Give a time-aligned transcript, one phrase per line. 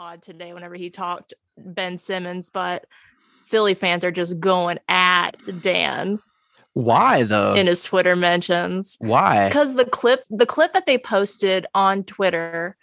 [0.00, 2.86] pod today whenever he talked Ben Simmons, but
[3.44, 6.18] Philly fans are just going at Dan
[6.72, 7.52] Why though?
[7.54, 8.96] in his Twitter mentions.
[9.00, 9.48] Why?
[9.50, 12.78] because the clip the clip that they posted on twitter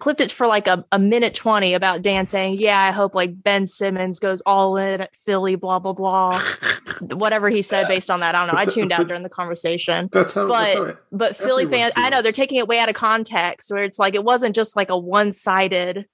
[0.00, 3.42] clipped it for like a, a minute 20 about dan saying yeah i hope like
[3.42, 6.38] ben simmons goes all in at philly blah blah blah
[7.12, 10.08] whatever he said based on that i don't know i tuned out during the conversation
[10.12, 10.46] That's how.
[10.46, 12.88] that's how but it- but philly everyone fans i know they're taking it way out
[12.90, 16.06] of context where it's like it wasn't just like a one-sided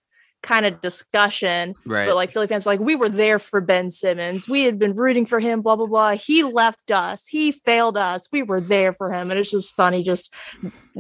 [0.43, 2.07] kind of discussion right.
[2.07, 4.49] but like Philly fans, are like we were there for Ben Simmons.
[4.49, 5.61] We had been rooting for him.
[5.63, 6.13] Blah blah blah.
[6.13, 7.27] He left us.
[7.27, 8.29] He failed us.
[8.31, 10.03] We were there for him, and it's just funny.
[10.03, 10.33] Just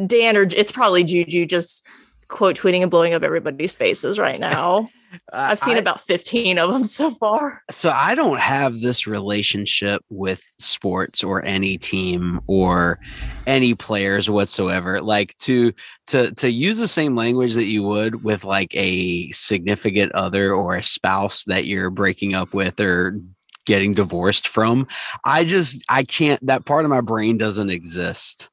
[0.06, 1.86] Dan or it's probably Juju just
[2.28, 4.90] quote tweeting and blowing up everybody's faces right now.
[5.32, 7.62] Uh, I've seen I- about fifteen of them so far.
[7.70, 12.98] so I don't have this relationship with sports or any team or
[13.46, 15.00] any players whatsoever.
[15.00, 15.72] Like to
[16.08, 20.74] to to use the same language that you would with like a significant other or
[20.76, 23.18] a spouse that you're breaking up with or
[23.64, 24.86] getting divorced from.
[25.24, 28.48] I just I can't that part of my brain doesn't exist.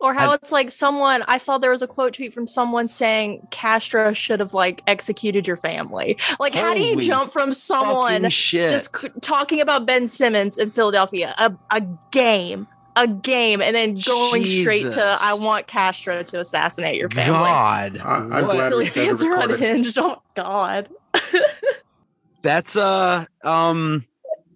[0.00, 2.86] Or how I- it's like someone I saw there was a quote tweet from someone
[2.88, 6.16] saying Castro should have like executed your family.
[6.40, 8.22] Like, how do you jump from someone
[8.70, 11.82] just c- talking about Ben Simmons in Philadelphia, a, a
[12.12, 17.32] game, a game, and then going straight to I want Castro to assassinate your family.
[17.48, 17.98] God.
[17.98, 18.54] I- I'm what?
[18.54, 19.98] glad Philly fans are unhinged.
[20.00, 20.88] Oh God,
[22.42, 24.06] That's uh um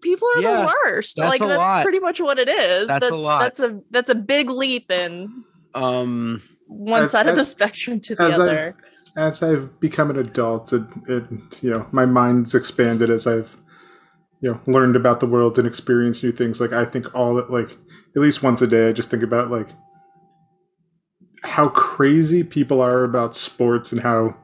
[0.03, 1.17] people are Yeah, the worst.
[1.17, 1.83] that's like a that's lot.
[1.83, 2.89] pretty much what it is.
[2.89, 3.41] That's a lot.
[3.41, 8.15] That's a that's a big leap in um one As- side of the spectrum to
[8.15, 8.77] the as other.
[8.77, 13.59] I've as I've become an adult, and, and you know, my mind's expanded as I've
[14.41, 16.61] you know learned about the world and experienced new things.
[16.61, 17.71] Like I think all that, like
[18.17, 19.69] at least once a day, I just think about like
[21.43, 24.37] how crazy people are about sports and how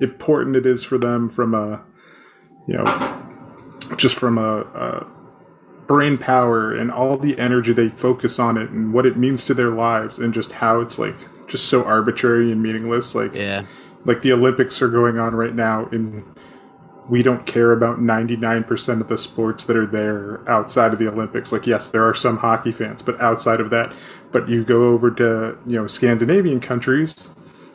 [0.00, 1.84] important it is for them from a
[2.66, 3.15] you know
[3.96, 5.06] just from a, a
[5.86, 9.54] brain power and all the energy they focus on it and what it means to
[9.54, 11.16] their lives and just how it's like
[11.48, 13.14] just so arbitrary and meaningless.
[13.14, 13.64] Like yeah.
[14.04, 16.24] like the olympics are going on right now and
[17.08, 21.52] we don't care about 99% of the sports that are there outside of the olympics.
[21.52, 23.92] Like yes there are some hockey fans but outside of that
[24.32, 27.28] but you go over to you know scandinavian countries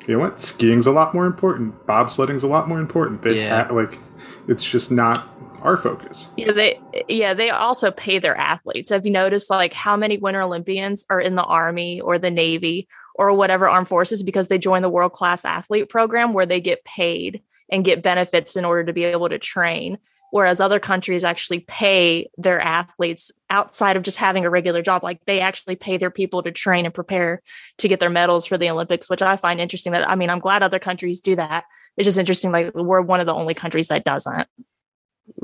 [0.07, 0.41] you know what?
[0.41, 1.85] Skiing's a lot more important.
[1.85, 3.21] Bobsledding's a lot more important.
[3.21, 3.65] They Yeah.
[3.67, 3.99] ha- like
[4.47, 5.29] it's just not
[5.61, 6.29] our focus.
[6.37, 8.89] Yeah, they yeah, they also pay their athletes.
[8.89, 12.87] Have you noticed like how many winter Olympians are in the army or the navy
[13.15, 16.83] or whatever armed forces because they join the world class athlete program where they get
[16.83, 19.97] paid and get benefits in order to be able to train
[20.31, 25.03] whereas other countries actually pay their athletes outside of just having a regular job?
[25.03, 27.41] Like they actually pay their people to train and prepare
[27.77, 30.39] to get their medals for the olympics which i find interesting that i mean i'm
[30.39, 31.65] glad other countries do that.
[31.97, 34.47] It's just interesting like we're one of the only countries that doesn't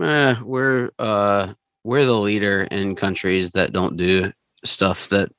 [0.01, 1.53] Eh, we're uh
[1.83, 4.31] we're the leader in countries that don't do
[4.63, 5.29] stuff that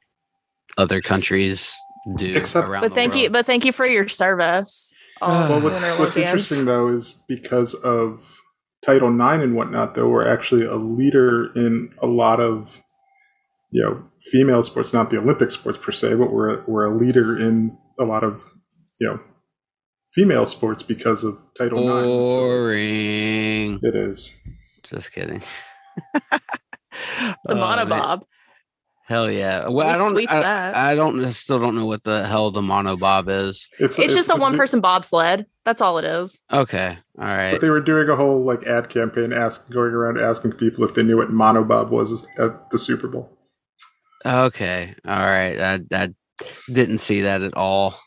[0.77, 1.75] other countries
[2.17, 5.61] do Except- around but the thank you but thank you for your service Uh, Well,
[5.63, 8.41] what's, what's interesting though is because of
[8.81, 12.81] Title IX and whatnot, though, we're actually a leader in a lot of,
[13.73, 17.37] you know, female sports, not the Olympic sports per se, but we're we're a leader
[17.37, 18.45] in a lot of,
[19.01, 19.21] you know,
[20.13, 21.89] female sports because of Title IX.
[21.89, 23.79] So boring.
[23.83, 24.37] it is.
[24.83, 25.43] Just kidding.
[26.15, 26.41] the
[27.49, 27.87] Oh, uh, man.
[27.89, 28.23] monobob
[29.09, 29.69] Hell yeah.
[29.69, 30.39] Well, We I don't.
[30.39, 30.77] I, that.
[30.77, 31.25] I don't.
[31.25, 33.67] I still don't know what the hell the monobob is.
[33.79, 36.99] It's it's just a one-person bobsled that's all it is Okay.
[37.19, 37.53] All right.
[37.53, 40.95] But they were doing a whole like ad campaign, ask going around asking people if
[40.95, 43.31] they knew what monobob was at the Super Bowl.
[44.27, 44.95] Okay.
[45.07, 45.59] All right.
[45.59, 46.15] I, I
[46.71, 47.99] didn't see that at all.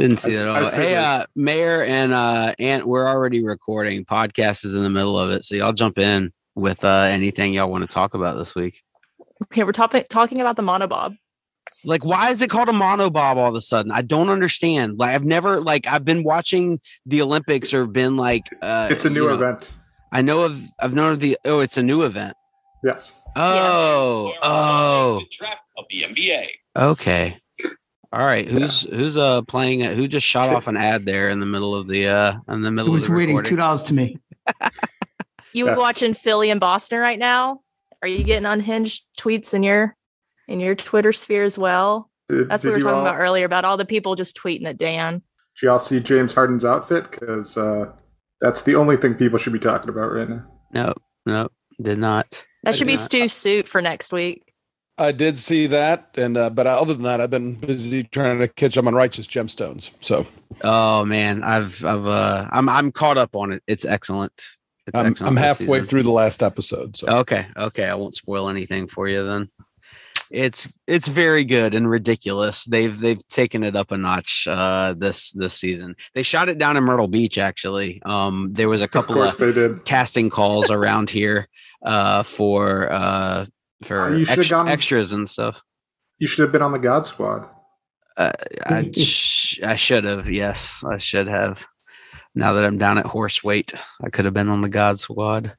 [0.00, 0.70] Didn't see that at all.
[0.70, 4.06] hey, uh, Mayor and uh, Ant, we're already recording.
[4.06, 7.70] Podcast is in the middle of it, so y'all jump in with uh, anything y'all
[7.70, 8.80] want to talk about this week.
[9.42, 11.16] okay we're topic, talking about the monobob
[11.84, 13.92] Like, why is it called a monobob all of a sudden?
[13.92, 14.98] I don't understand.
[14.98, 19.10] Like, I've never like I've been watching the Olympics or been like, uh, It's a
[19.10, 19.70] new you know, event.
[20.12, 20.62] I know of.
[20.80, 21.36] I've known of the.
[21.44, 22.34] Oh, it's a new event.
[22.82, 23.22] Yes.
[23.36, 26.46] Oh, oh, draft of the NBA.
[26.74, 27.36] okay.
[28.12, 28.48] All right.
[28.48, 29.80] Who's who's uh playing?
[29.80, 29.96] it?
[29.96, 32.68] Who just shot off an ad there in the middle of the uh in the
[32.68, 33.50] It middle was waiting recording?
[33.50, 34.18] two dollars to me.
[35.52, 35.78] you Yes.
[35.78, 37.60] watching philly and boston right now
[38.02, 39.96] are you getting unhinged tweets in your
[40.48, 43.18] in your twitter sphere as well Did, that's did what we were talking all, about
[43.20, 45.22] earlier about all the people just tweeting at dan
[45.60, 47.10] Did y'all see James Harden's outfit?
[47.10, 47.92] Because uh,
[48.40, 50.46] that's the only thing people should be talking about right now.
[50.72, 50.94] No,
[51.26, 51.48] no,
[51.82, 52.30] did not.
[52.62, 53.00] that I should be not.
[53.00, 54.49] stu's suit for next week
[55.00, 58.48] I did see that, and uh, but other than that, I've been busy trying to
[58.48, 59.90] catch up on Righteous Gemstones.
[60.00, 60.26] So,
[60.62, 63.62] oh man, I've I've uh, I'm I'm caught up on it.
[63.66, 64.32] It's excellent.
[64.86, 65.84] It's I'm, excellent I'm halfway season.
[65.86, 66.96] through the last episode.
[66.96, 69.48] So, Okay, okay, I won't spoil anything for you then.
[70.30, 72.64] It's it's very good and ridiculous.
[72.64, 75.96] They've they've taken it up a notch uh this this season.
[76.14, 78.00] They shot it down in Myrtle Beach actually.
[78.04, 79.84] Um there was a couple course of they did.
[79.84, 81.48] casting calls around here
[81.84, 83.46] uh for uh
[83.82, 85.62] for you should've ex- gone- extras and stuff.
[86.18, 87.48] You should have been on the God Squad.
[88.16, 88.32] Uh,
[88.66, 90.28] I sh- I should have.
[90.30, 91.66] Yes, I should have.
[92.34, 93.72] Now that I'm down at horse weight,
[94.04, 95.52] I could have been on the God Squad.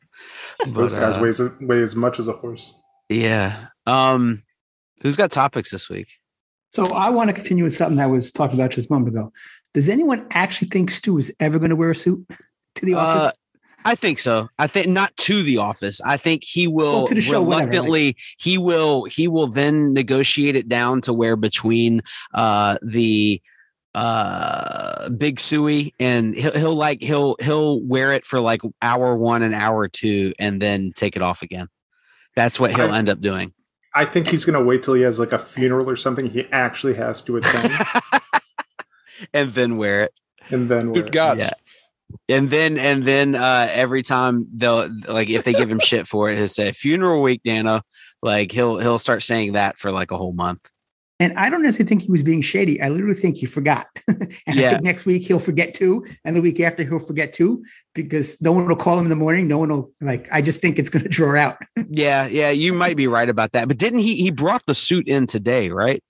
[0.67, 2.77] Those But, guys uh, weighs weigh as much as a horse.
[3.09, 3.67] Yeah.
[3.87, 4.43] Um,
[5.01, 6.07] who's got topics this week?
[6.69, 9.33] So I want to continue with something I was talking about just a moment ago.
[9.73, 12.25] Does anyone actually think Stu is ever going to wear a suit
[12.75, 13.37] to the Uh, office?
[13.85, 14.49] I think so.
[14.59, 15.99] I think not to the office.
[16.01, 18.17] I think he will Well, to the show, whatever, like- reluctantly.
[18.37, 19.05] he will.
[19.05, 22.01] He will then negotiate it down to where between
[22.33, 23.41] uh the
[23.93, 29.43] uh big suey and he'll, he'll like he'll he'll wear it for like hour one
[29.43, 31.67] and hour two and then take it off again
[32.33, 33.53] that's what he'll I- end up doing
[33.93, 36.45] I think he's going to wait till he has like a funeral or something he
[36.53, 37.73] actually has to attend,
[39.33, 40.13] and then wear it
[40.49, 41.11] and then wear good it.
[41.11, 41.41] gods.
[41.41, 41.49] Yeah.
[42.29, 46.29] And then and then uh every time they'll like if they give him shit for
[46.29, 47.81] it he'll say funeral week dana
[48.21, 50.69] like he'll he'll start saying that for like a whole month
[51.21, 52.81] and I don't necessarily think he was being shady.
[52.81, 53.85] I literally think he forgot.
[54.07, 56.03] and I think next week he'll forget too.
[56.25, 57.63] And the week after he'll forget too,
[57.93, 59.47] because no one will call him in the morning.
[59.47, 61.57] No one will like, I just think it's going to draw out.
[61.91, 65.07] yeah yeah you might be right about that but didn't he he brought the suit
[65.07, 66.01] in today right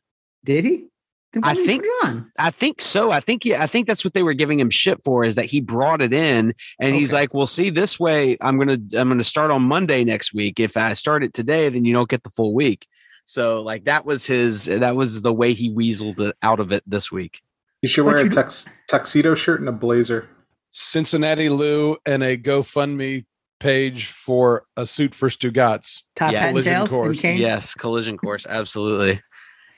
[0.46, 0.86] Did he?
[1.34, 2.32] Then why I think- put it on?
[2.40, 3.12] I think so.
[3.12, 5.46] I think yeah, I think that's what they were giving him shit for is that
[5.46, 7.22] he brought it in and he's Okay.
[7.22, 10.34] like, "Well, see, this way I'm going to I'm going to start on Monday next
[10.34, 10.60] week.
[10.60, 12.86] If I start it today, then you don't get the full week."
[13.24, 16.84] So, like that was his that was the way he weaseled it out of it
[16.86, 17.42] this week.
[17.82, 20.28] You should But wear a tux- tuxedo shirt and a blazer.
[20.70, 23.26] Cincinnati Lou and a GoFundMe
[23.60, 26.02] page for a suit for Stugatz.
[26.16, 26.40] Top Yeah.
[26.40, 27.24] hat and Collision tails course.
[27.24, 27.40] and.
[27.40, 29.22] Yes, collision course, absolutely.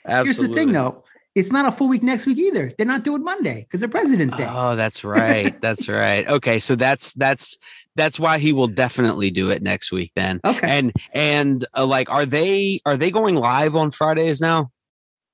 [0.08, 1.04] Here's the thing though.
[1.36, 2.72] It's not a full week next week either.
[2.78, 4.48] They're not doing Monday because of President's Day.
[4.48, 5.60] Oh, that's right.
[5.62, 6.28] That's right.
[6.28, 7.58] Okay, so that's that's
[7.96, 10.40] that's why he will definitely do it next week then.
[10.46, 10.68] okay.
[10.70, 14.70] And and uh, like are they are they going live on Fridays now?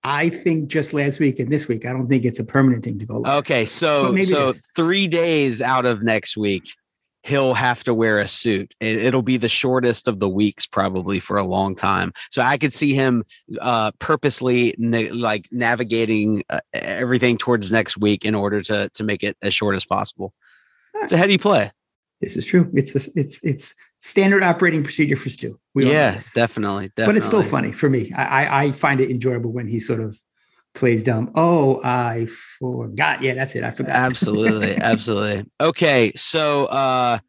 [0.04, 3.00] I think just last week and this week, I don't think it's a permanent thing
[3.00, 3.18] to go.
[3.18, 3.40] live.
[3.40, 6.64] Okay, so But maybe it so three days out of next week,
[7.24, 8.74] he'll have to wear a suit.
[8.80, 12.12] It, it'll be the shortest of the weeks, probably for a long time.
[12.30, 13.24] So I could see him
[13.60, 19.24] uh, purposely na- like navigating uh, everything towards next week in order to to make
[19.24, 20.34] it as short as possible.
[20.96, 21.72] It's a heady play.
[22.22, 22.70] This is true.
[22.74, 25.58] It's a, it's it's standard operating procedure for Stu.
[25.74, 27.06] We yeah, definitely, definitely.
[27.06, 28.12] but it's still funny for me.
[28.14, 30.20] I, I I find it enjoyable when he sort of
[30.76, 31.32] plays dumb.
[31.36, 32.28] Oh, I
[32.60, 33.22] forgot.
[33.22, 33.64] Yeah, that's it.
[33.64, 33.96] I forgot.
[33.96, 37.20] absolutely absolutely okay so uh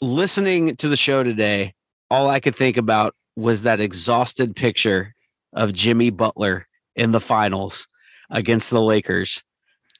[0.00, 1.74] listening to the show today
[2.10, 5.14] all i could think about was that exhausted picture
[5.54, 6.66] of jimmy butler
[6.96, 7.86] in the finals
[8.30, 9.42] against the lakers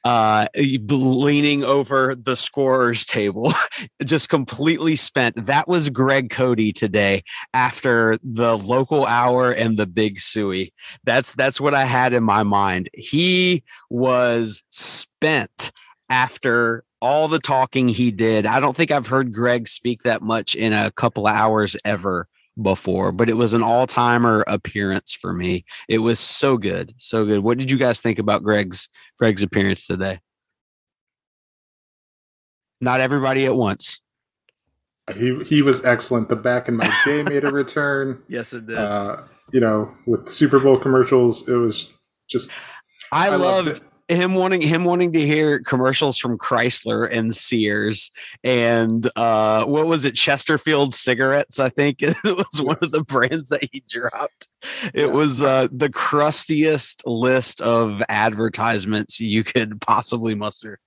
[0.03, 3.53] uh leaning over the scorers table
[4.05, 5.45] just completely spent.
[5.45, 7.23] That was greg cote today
[7.53, 10.73] after the local hour and the big suey.
[11.03, 12.89] That's that's what i had in my mind.
[12.93, 15.71] He was spent
[16.09, 18.45] after all the talking he did.
[18.45, 22.27] I don't think I've heard Greg speak that much in a couple of hours ever
[22.61, 25.65] before, but it was an all timer appearance for me.
[25.87, 27.39] It was so good, so good.
[27.39, 30.19] What did you guys think about Greg's Greg's appearance today?
[32.81, 34.01] Not everybody at once.
[35.15, 36.29] He he was excellent.
[36.29, 38.23] The back in my day made a return.
[38.27, 38.77] Yes, it did.
[38.77, 39.23] Uh,
[39.53, 41.93] you know, with Super Bowl commercials, it was
[42.27, 42.51] just
[43.11, 43.81] I, loved it.
[44.09, 48.09] Him wanting him wanting to hear commercials from Chrysler and Sears
[48.43, 50.15] and uh what was it?
[50.15, 54.47] Chesterfield cigarettes I think it was one of the brands that he dropped.
[54.93, 60.79] It was uh the crustiest list of advertisements you could possibly muster.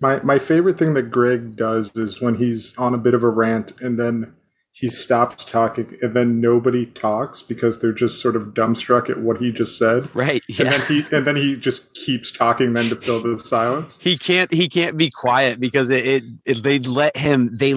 [0.00, 3.30] My my favorite thing that Greg does is when he's on a bit of a
[3.30, 4.34] rant and then
[4.74, 9.38] he stops talking and then nobody talks because they're just sort of dumbstruck at what
[9.38, 10.04] he just said.
[10.14, 10.64] right yeah.
[10.64, 13.98] And then he and then he just keeps talking then to fill the silence.
[14.00, 17.74] he can't he can't be quiet because it, it, it they let him they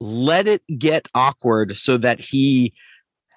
[0.00, 2.74] let it get awkward so that he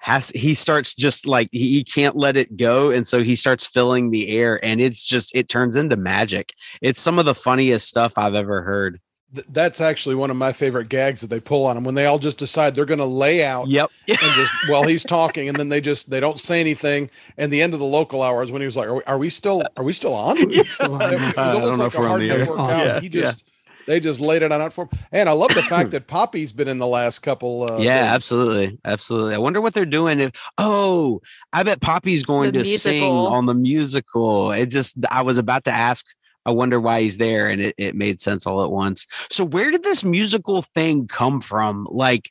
[0.00, 3.66] has he starts just like he, he can't let it go and so he starts
[3.66, 7.86] filling the air and it's just it turns into magic it's some of the funniest
[7.86, 8.98] stuff i've ever heard
[9.34, 12.06] th- that's actually one of my favorite gags that they pull on him when they
[12.06, 13.90] all just decide they're going to lay out Yep.
[14.08, 17.62] and just while he's talking and then they just they don't say anything and the
[17.62, 19.84] end of the local hours when he was like are we, are we still are
[19.84, 21.26] we still on Still on It this.
[21.28, 22.38] was I don't almost know like if a we're on hard the air.
[22.38, 22.88] network Awesome.
[22.88, 23.02] out.
[23.02, 23.44] he just
[23.86, 26.52] they just laid it on out for him and i love the fact that poppy's
[26.52, 28.10] been in the last couple uh yeah, days.
[28.12, 29.34] absolutely, absolutely.
[29.34, 30.20] I wonder what they're doing.
[30.20, 31.20] If oh,
[31.52, 34.52] I bet Poppy's going The to sing on the musical.
[34.52, 36.06] It just I was about to ask.
[36.46, 39.06] I wonder why he's there, and it, it made sense all at once.
[39.30, 41.86] So where did this musical thing come from?
[41.90, 42.30] Like,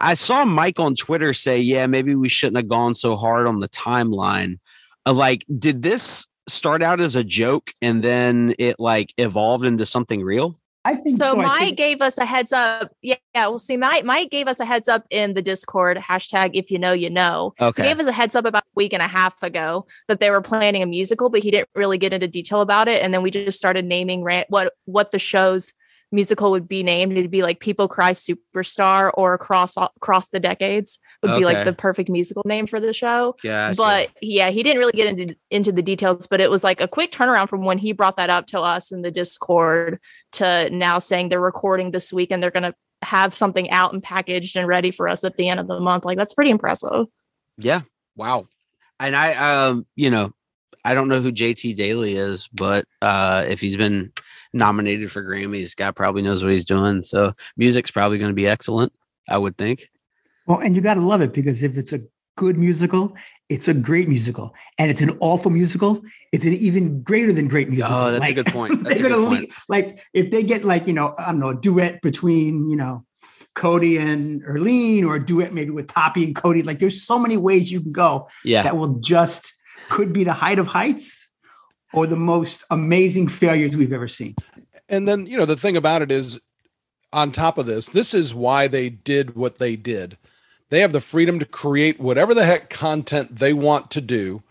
[0.00, 3.60] I saw Mike on Twitter say, "Yeah, maybe we shouldn't have gone so hard on
[3.60, 4.58] the timeline."
[5.06, 9.84] Uh, like, did this start out as a joke and then it like evolved into
[9.86, 10.56] something real?
[10.86, 11.36] I think So, so.
[11.36, 12.92] Mike think- gave us a heads up.
[13.02, 13.48] Yeah, yeah.
[13.48, 16.50] Well, see, Mike, Mike gave us a heads up in the Discord hashtag.
[16.54, 17.54] If you know, you know.
[17.58, 20.20] He Okay, gave us a heads up about a week and a half ago that
[20.20, 23.02] they were planning a musical, but he didn't really get into detail about it.
[23.02, 25.72] And then we just started naming ran- what what the show's
[26.12, 27.12] musical would be named.
[27.12, 31.72] It'd be like "People Cry Superstar" or "Across Across the Decades" would be like the
[31.72, 33.36] perfect musical name for the show.
[33.42, 33.76] gotcha.
[33.76, 36.26] But yeah, he didn't really get into into the details.
[36.26, 38.92] But it was like a quick turnaround from when he brought that up to us
[38.92, 40.00] in the Discord
[40.32, 44.56] to now saying they're recording this week and they're gonna have something out and packaged
[44.56, 46.04] and ready for us at the end of the month.
[46.04, 47.06] Like that's pretty impressive.
[47.58, 47.82] Yeah.
[48.16, 48.48] Wow.
[49.00, 50.32] And I um, you know,
[50.84, 54.12] I don't know who JT Daly is, but uh if he's been
[54.56, 57.02] nominated for Grammys, guy probably knows what he's doing.
[57.02, 58.92] So music's probably going to be excellent,
[59.28, 59.88] I would think.
[60.46, 62.00] Well, and you got to love it because if it's a
[62.36, 63.16] good musical,
[63.48, 67.68] it's a great musical, and it's an awful musical, it's an even greater than great
[67.68, 67.96] oh, musical.
[67.96, 68.82] Oh, that's a good point.
[68.84, 69.30] That's they're point.
[69.30, 72.76] lead- like if they get like you know I don't know a duet between you
[72.76, 73.04] know
[73.54, 76.62] Cody and Erlene or a duet maybe with Poppy and Cody.
[76.62, 78.62] Like there's so many ways you can go Yeah.
[78.62, 79.54] that will just
[79.88, 81.25] could be the height of heights
[81.96, 84.36] or the most amazing failures we've ever seen.
[84.88, 86.38] and then you know the thing about it is
[87.12, 90.16] on top of this this is why they did what they did.
[90.68, 94.42] They have the freedom to create whatever the heck content they want to do.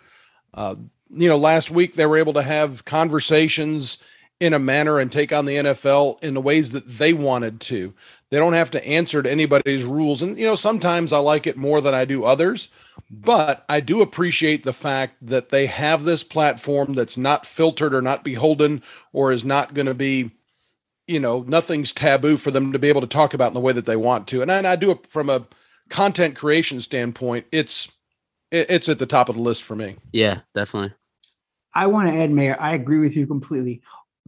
[0.54, 0.76] Uh,
[1.10, 4.00] you know last week they were able to have conversations
[4.40, 7.94] in a manner and take on the nfl in the ways that they wanted to
[8.32, 11.58] they don't have to answer to anybody's rules and you know sometimes i like it
[11.58, 12.70] more than i do others
[13.10, 18.02] but i do appreciate the fact that they have this platform that's not filtered or
[18.02, 18.82] not beholden
[19.14, 20.32] or is not going to be
[21.08, 23.74] you know nothing's taboo for them to be able to talk about in the way
[23.74, 25.46] that they want to and I, and I do it from a
[25.90, 27.90] content creation standpoint it's
[28.52, 30.94] it, it's at the top of the list for me Yeah, definitely.
[31.76, 33.82] I want to add, Mayor, I agree with you completely.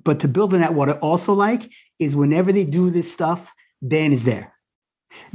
[0.03, 3.51] But to build on that, what I also like is whenever they do this stuff,
[3.85, 4.53] Dan is there.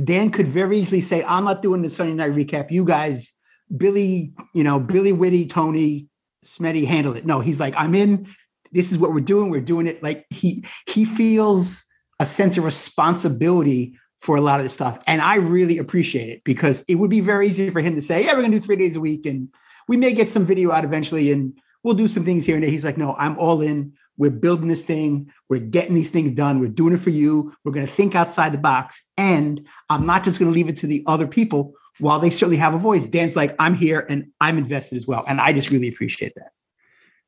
[0.02, 2.70] Dan could very easily say, I'm not doing the Sunday night recap.
[2.70, 3.32] You guys,
[3.76, 6.08] Billy, you know, Billy Whitty, Tony,
[6.44, 7.24] Smetty, handle it.
[7.24, 8.26] No, he's like, I'm in.
[8.72, 9.50] This is what we're doing.
[9.50, 10.02] We're doing it.
[10.02, 11.84] Like he he feels
[12.18, 15.02] a sense of responsibility for a lot of this stuff.
[15.06, 18.24] And I really appreciate it because it would be very easy for him to say,
[18.24, 19.48] Yeah, we're gonna do three days a week and
[19.88, 22.70] we may get some video out eventually and we'll do some things here and there.
[22.70, 23.94] He's like, no, I'm all in.
[24.16, 25.32] We're building this thing.
[25.48, 26.60] We're getting these things done.
[26.60, 27.54] We're doing it for you.
[27.64, 29.08] We're going to think outside the box.
[29.16, 32.56] And I'm not just going to leave it to the other people while they certainly
[32.56, 33.06] have a voice.
[33.06, 35.24] Dan's like, I'm here and I'm invested as well.
[35.28, 36.50] And I just really appreciate that.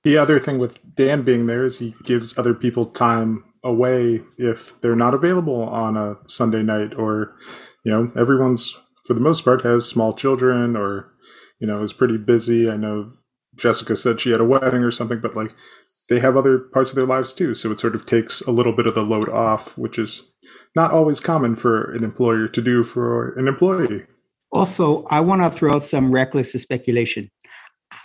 [0.03, 4.79] The other thing with Dan being there is he gives other people time away if
[4.83, 7.35] they're not available on a Sunday night or,
[7.85, 11.13] you know, everyone's for the most part has small children or,
[11.59, 12.71] you know, is pretty busy.
[12.71, 13.13] I know
[13.57, 15.55] Jessica said she had a wedding or something, but like
[16.09, 17.55] they have other parts of their lives too.
[17.55, 20.33] So it sort of takes a little bit of the load off, which is
[20.77, 24.05] not always common for an employer to do for an employee.
[24.53, 27.31] Also, I want to throw out some reckless speculation.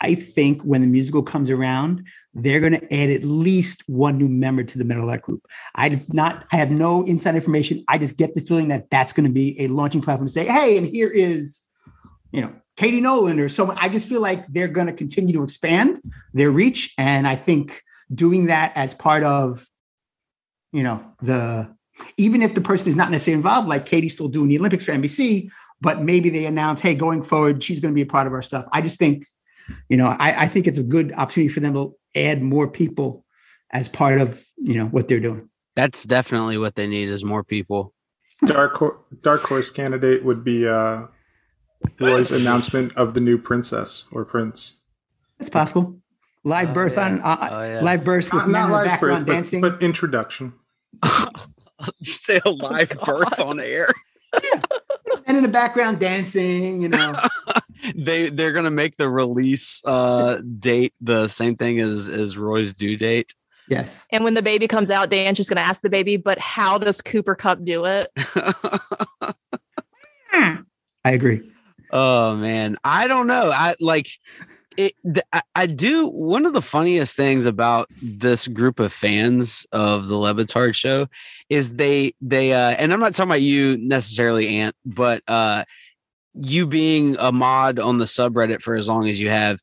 [0.01, 4.29] I think when the musical comes around, they're going to add at least one new
[4.29, 5.45] member to the middle of that group.
[5.75, 7.83] I not, I have no inside information.
[7.87, 10.45] I just get the feeling that that's going to be a launching platform to say,
[10.45, 11.63] "Hey, and here is,
[12.31, 15.43] you know, Katie Nolan or someone." I just feel like they're going to continue to
[15.43, 16.01] expand
[16.33, 17.81] their reach, and I think
[18.13, 19.67] doing that as part of,
[20.71, 21.73] you know, the
[22.17, 24.91] even if the person is not necessarily involved, like Katie's still doing the Olympics for
[24.91, 25.49] NBC,
[25.81, 28.41] but maybe they announce, hey, going forward, she's going to be a part of our
[28.41, 28.65] stuff.
[28.71, 29.25] I just think,
[29.89, 33.25] you know, I, I think it's a good opportunity for them to add more people
[33.71, 35.49] as part of, you know, what they're doing.
[35.75, 37.93] That's definitely what they need is more people.
[38.45, 38.81] Dark
[39.21, 41.07] dark horse candidate would be uh,
[41.99, 44.75] Roy's announcement of the new princess or prince.
[45.39, 45.99] It's possible.
[46.49, 47.05] Live Oh, birth yeah.
[47.05, 47.79] on uh, Oh, yeah.
[47.81, 49.61] live birth with Not, not in the live background birth, but, dancing.
[49.61, 50.53] but introduction.
[52.03, 53.87] Just say a live birth on air.
[55.27, 57.15] and in the background dancing, you know.
[57.95, 62.97] they they're gonna make the release uh date the same thing as as Roy's due
[62.97, 63.33] date.
[63.69, 64.01] Yes.
[64.11, 66.79] And when the baby comes out, Dan's just going to ask the baby, but how
[66.79, 68.09] does Cooper Kupp do it?
[70.33, 70.63] I
[71.05, 71.47] agree.
[71.91, 73.51] oh man, I don't know.
[73.51, 74.09] I like
[74.79, 75.19] it.
[75.55, 76.07] I, do.
[76.07, 81.07] One of the funniest things about this group of fans of the Le Batard show
[81.49, 85.65] is they they uh, and I'm not talking about you necessarily, Ant, but uh,
[86.33, 89.61] you being a mod on the subreddit for as long as you have.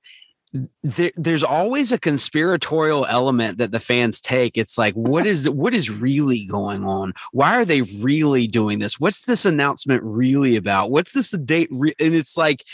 [0.82, 4.56] There, there's always a conspiratorial element that the fans take.
[4.56, 7.12] It's like, what is what is really going on?
[7.32, 9.00] Why are they really doing this?
[9.00, 10.90] What's this announcement really about?
[10.90, 11.68] What's this date?
[11.70, 11.94] Re-?
[12.00, 12.64] And it's like,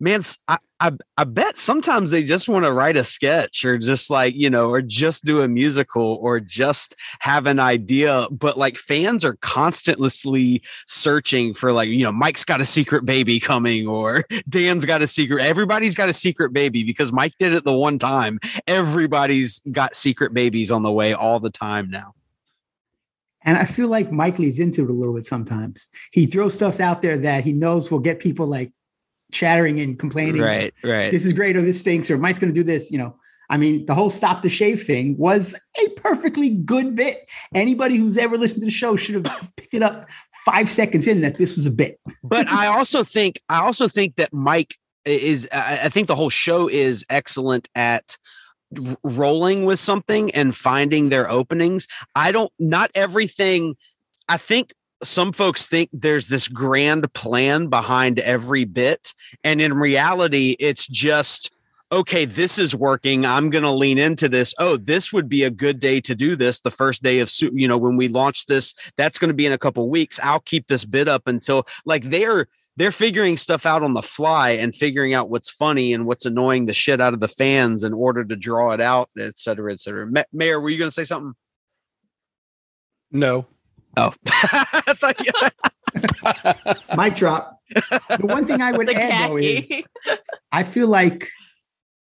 [0.00, 4.10] man, I, I, I bet sometimes they just want to write a sketch or just
[4.10, 8.26] like, you know, or just do a musical or just have an idea.
[8.30, 13.40] But like fans are constantly searching for like, you know, Mike's got a secret baby
[13.40, 15.42] coming or Dan's got a secret.
[15.42, 18.38] Everybody's got a secret baby because Mike did it the one time.
[18.66, 22.14] Everybody's got secret babies on the way all the time now.
[23.42, 25.88] And I feel like Mike leads into it a little bit sometimes.
[26.12, 28.72] He throws stuff out there that he knows will get people like
[29.32, 30.42] chattering and complaining.
[30.42, 31.12] Right, right.
[31.12, 32.90] This is great or this stinks or Mike's going to do this.
[32.90, 33.16] You know,
[33.50, 37.28] I mean, the whole stop the shave thing was a perfectly good bit.
[37.54, 40.06] Anybody who's ever listened to the show should have picked it up
[40.44, 42.00] five seconds in that this was a bit.
[42.24, 46.30] but I also think I also think that Mike is I I think the whole
[46.30, 48.16] show is excellent at
[49.02, 51.86] rolling with something and finding their openings.
[52.14, 53.76] I don't not everything
[54.28, 59.14] I think some folks think there's this grand plan behind every bit
[59.44, 61.52] and in reality it's just
[61.90, 63.24] okay this is working.
[63.24, 64.54] I'm going to lean into this.
[64.58, 67.68] Oh this would be a good day to do this the first day of you
[67.68, 70.20] know when we launch this that's going to be in a couple weeks.
[70.22, 74.50] I'll keep this bit up until like they're they're figuring stuff out on the fly
[74.50, 77.92] and figuring out what's funny and what's annoying the shit out of the fans in
[77.92, 80.08] order to draw it out et cetera et cetera.
[80.32, 81.34] Mayor were you going to say something?
[83.10, 83.46] No.
[83.98, 85.32] Oh I thought you-
[86.96, 87.58] Mic drop.
[87.70, 89.70] The one thing I would The add though is.
[90.52, 91.28] I feel like,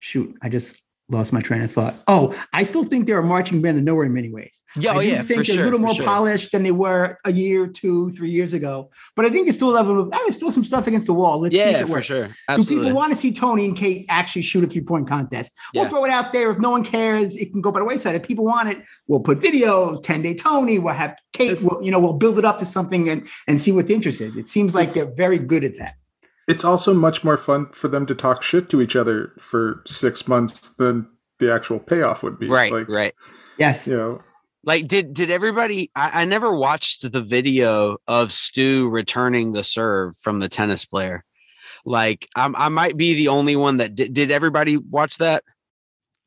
[0.00, 1.94] shoot, I just lost my train of thought.
[2.08, 4.62] Oh, I still think they're a marching band of nowhere in many ways.
[4.76, 6.06] yeah I oh yeah think they're sure a little more sure.
[6.06, 8.90] polished than they were a year, two, three years ago.
[9.14, 10.00] But I think it's still a level.
[10.00, 11.40] Of, I it's still some stuff against the wall.
[11.40, 12.06] Let's see if yeah it for works.
[12.06, 15.52] sure Do people want to see Tony and Kate actually shoot a three point contest?
[15.74, 15.90] We'll Yeah.
[15.90, 16.50] throw it out there.
[16.50, 18.14] If no one cares, it can go by the wayside.
[18.14, 21.90] If people want it, we'll put videos, 10 day Tony, we'll have Kate, we'll, you
[21.90, 24.36] know, we'll build it up to something and, and see what the interest is.
[24.36, 25.94] It seems like they're very good at that.
[26.52, 30.28] It's also much more fun for them to talk shit to each other for six
[30.28, 32.46] months than the actual payoff would be.
[32.46, 33.14] right Like, right
[33.58, 33.86] Yes.
[33.86, 34.22] You know,
[34.64, 40.16] like did did everybody I, I never watched the video of stu returning the serve
[40.16, 41.24] from the tennis player
[41.84, 45.42] like I'm, i might be the only one that did, did everybody watch that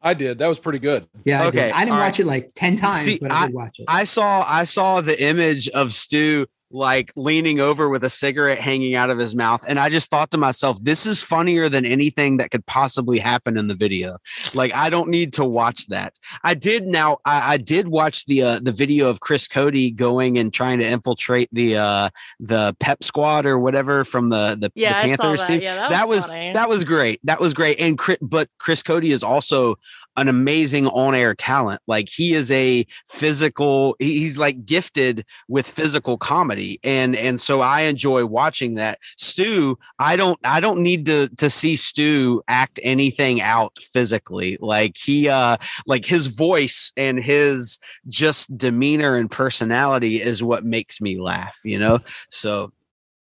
[0.02, 0.38] I did.
[0.38, 1.08] That was pretty good.
[1.24, 1.42] Yeah.
[1.42, 1.72] I, Okay, did.
[1.72, 3.86] I didn't all watch it like 10 times, See, but I, did watch it.
[3.88, 8.96] i saw i saw the image of stu like leaning over with a cigarette hanging
[8.96, 12.38] out of his mouth and i just thought to myself this is funnier than anything
[12.38, 14.18] that could possibly happen in the video.
[14.54, 16.18] Like i don't need to watch that.
[16.44, 20.38] I did now i, I did watch the uh, the video of chris cote going
[20.38, 22.10] and trying to infiltrate the uh
[22.40, 25.48] the pep squad or whatever from the the, Yeah, the panthers that.
[25.48, 27.20] team Yeah, that that was was that was great.
[27.24, 27.80] That was great.
[27.80, 29.76] And Chris, but chris cote is also
[30.18, 36.80] an amazing on-air talent like he is a physical he's like gifted with physical comedy
[36.84, 41.50] and and so i enjoy watching that stu i don't i don't need to to
[41.50, 48.56] see stu act anything out physically like he uh like his voice and his just
[48.58, 52.00] demeanor and personality is what makes me laugh you know
[52.30, 52.72] so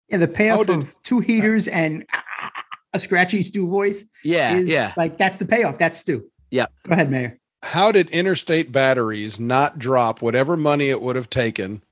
[0.08, 0.16] yeah.
[0.16, 2.06] The payoff did- of two heaters and
[2.94, 5.78] a scratchy Stu voice yeah is yeah like, that's the payoff.
[5.78, 6.30] That's Stu.
[6.50, 6.66] Yeah.
[6.84, 7.38] Go ahead, Mayor.
[7.62, 11.82] How did Interstate Batteries not drop whatever money it would have taken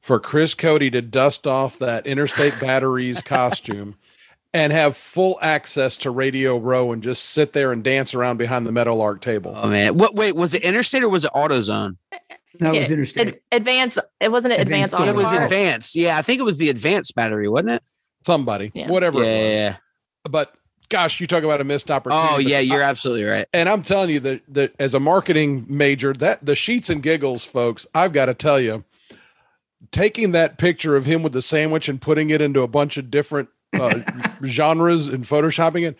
[0.00, 3.96] for Chris Cote to dust off that Interstate Batteries costume
[4.54, 8.66] and have full access to Radio Row and just sit there and dance around behind
[8.66, 9.52] the Meadowlark table?
[9.56, 11.96] oh man what wait was it interstate or was it autozone
[12.60, 13.28] No, it was Yeah, interesting.
[13.28, 13.98] Ad- advanced.
[14.20, 15.10] It wasn't an Advanced advanced.
[15.10, 15.52] it was auto parts.
[15.52, 17.82] advanced yeah i think it was the advanced battery wasn't it
[18.24, 18.88] Somebody, Yeah.
[18.88, 19.50] whatever yeah, it was.
[19.52, 19.76] yeah, yeah.
[20.30, 20.54] But
[20.88, 22.28] gosh, you talk about a missed opportunity.
[22.34, 25.66] oh yeah you're I- absolutely right and I'm telling you that that as a marketing
[25.68, 28.84] major, that the sheets and giggles, folks, I've got to tell you,
[29.92, 33.10] taking that picture of him with the sandwich and putting it into a bunch of
[33.10, 34.00] different uh,
[34.44, 35.96] genres and photoshopping it,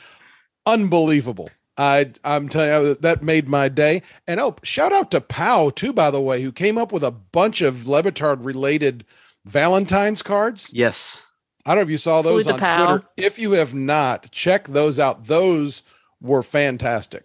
[0.64, 1.50] unbelievable.
[1.78, 4.02] I I'm telling you that made my day.
[4.26, 7.10] And oh, shout out to Pow too, by the way, who came up with a
[7.10, 9.04] bunch of Le Batard related
[9.44, 10.70] Valentine's cards.
[10.72, 11.25] yes
[11.66, 13.08] I don't know if you saw those Salute on Twitter.
[13.16, 15.26] If you have not, check those out.
[15.26, 15.82] Those
[16.20, 17.24] were fantastic.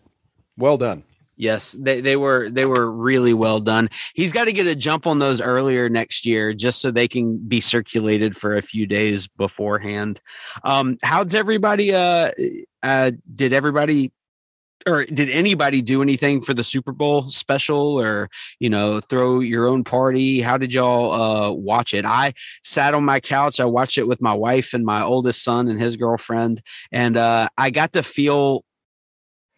[0.58, 1.04] Well done.
[1.38, 3.90] Yes, they, they were they were really well done.
[4.14, 7.38] He's got to get a jump on those earlier next year, just so they can
[7.38, 10.22] be circulated for a few days beforehand.
[10.64, 11.94] Um, how's everybody?
[11.96, 12.32] Uh,
[12.84, 14.12] uh, did everybody
[14.88, 19.68] or did anybody do anything for the Super Bowl special or you know throw your
[19.68, 20.42] own party?
[20.42, 22.06] How did y'all uh, watch it?
[22.06, 23.60] I sat on my couch.
[23.60, 27.50] I watched it with my wife and my oldest son and his girlfriend, and uh,
[27.58, 28.64] I got to feel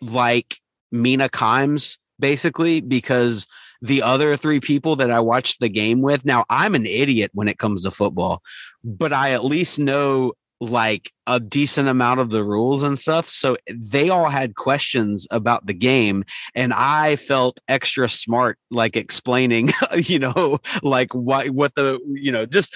[0.01, 0.57] like
[0.91, 3.47] Mina Kimes basically because
[3.81, 6.23] the other three people that I watched the game with.
[6.23, 8.41] Now I'm an idiot when it comes to football,
[8.83, 10.33] but I at least know
[10.71, 13.29] like a decent amount of the rules and stuff.
[13.29, 16.23] So they all had questions about the game.
[16.55, 22.45] And I felt extra smart, like explaining, you know, like what, what the, you know,
[22.45, 22.75] just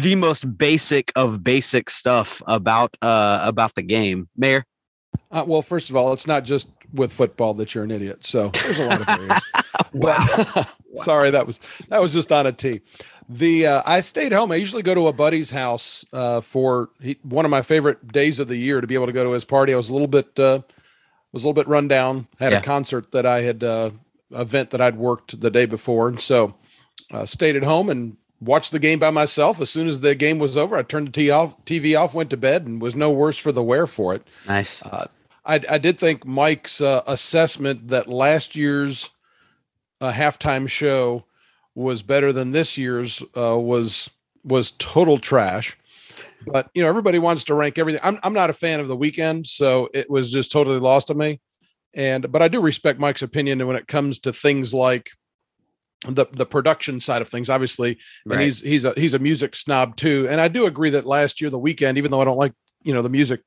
[0.00, 4.28] the most basic of basic stuff about, uh, about the game.
[4.36, 4.64] Mayor?
[5.30, 8.24] Uh, well, first of all, it's not just with football that you're an idiot.
[8.24, 9.42] So there's a lot of areas.
[9.92, 10.26] wow.
[10.54, 12.80] But, sorry, that was, that was just on a tee.
[13.28, 14.52] The uh, I stayed home.
[14.52, 18.38] I usually go to a buddy's house uh, for he, one of my favorite days
[18.38, 19.72] of the year to be able to go to his party.
[19.72, 20.60] I was a little bit uh,
[21.32, 22.28] was a little bit run down.
[22.38, 22.58] Had yeah.
[22.58, 23.90] a concert that I had uh,
[24.30, 26.54] event that I'd worked the day before, and so
[27.10, 29.60] uh, stayed at home and watched the game by myself.
[29.60, 32.30] As soon as the game was over, I turned the TV off, TV off went
[32.30, 34.26] to bed, and was no worse for the wear for it.
[34.46, 34.82] Nice.
[34.82, 35.06] Uh,
[35.46, 39.10] I, I did think Mike's uh, assessment that last year's
[40.00, 41.24] uh, halftime show
[41.74, 44.10] was better than this year's uh, was
[44.44, 45.76] was total trash.
[46.46, 48.00] But you know, everybody wants to rank everything.
[48.04, 51.14] I'm I'm not a fan of the Weeknd, so it was just totally lost to
[51.14, 51.40] me.
[51.94, 55.10] And but I do respect Mike's opinion when it comes to things like
[56.06, 57.98] the the production side of things, obviously.
[58.30, 60.26] And he's he's a he's a music snob too.
[60.28, 62.92] And I do agree that last year the Weeknd, even though I don't like you
[62.92, 63.40] know the music,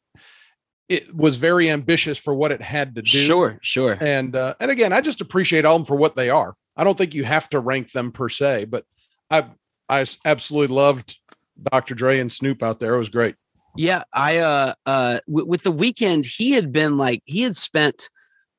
[0.89, 3.17] it was very ambitious for what it had to do.
[3.17, 3.97] Sure, sure.
[3.99, 6.55] And uh, and again, I just appreciate all them for what they are.
[6.77, 8.85] I don't think you have to rank them per se, but
[9.29, 9.47] I
[9.89, 11.17] I absolutely loved
[11.71, 11.95] Dr.
[11.95, 12.93] Dre and Snoop out there.
[12.93, 13.35] It was great.
[13.75, 18.09] Yeah, I uh uh w- with the Weeknd he had been like he had spent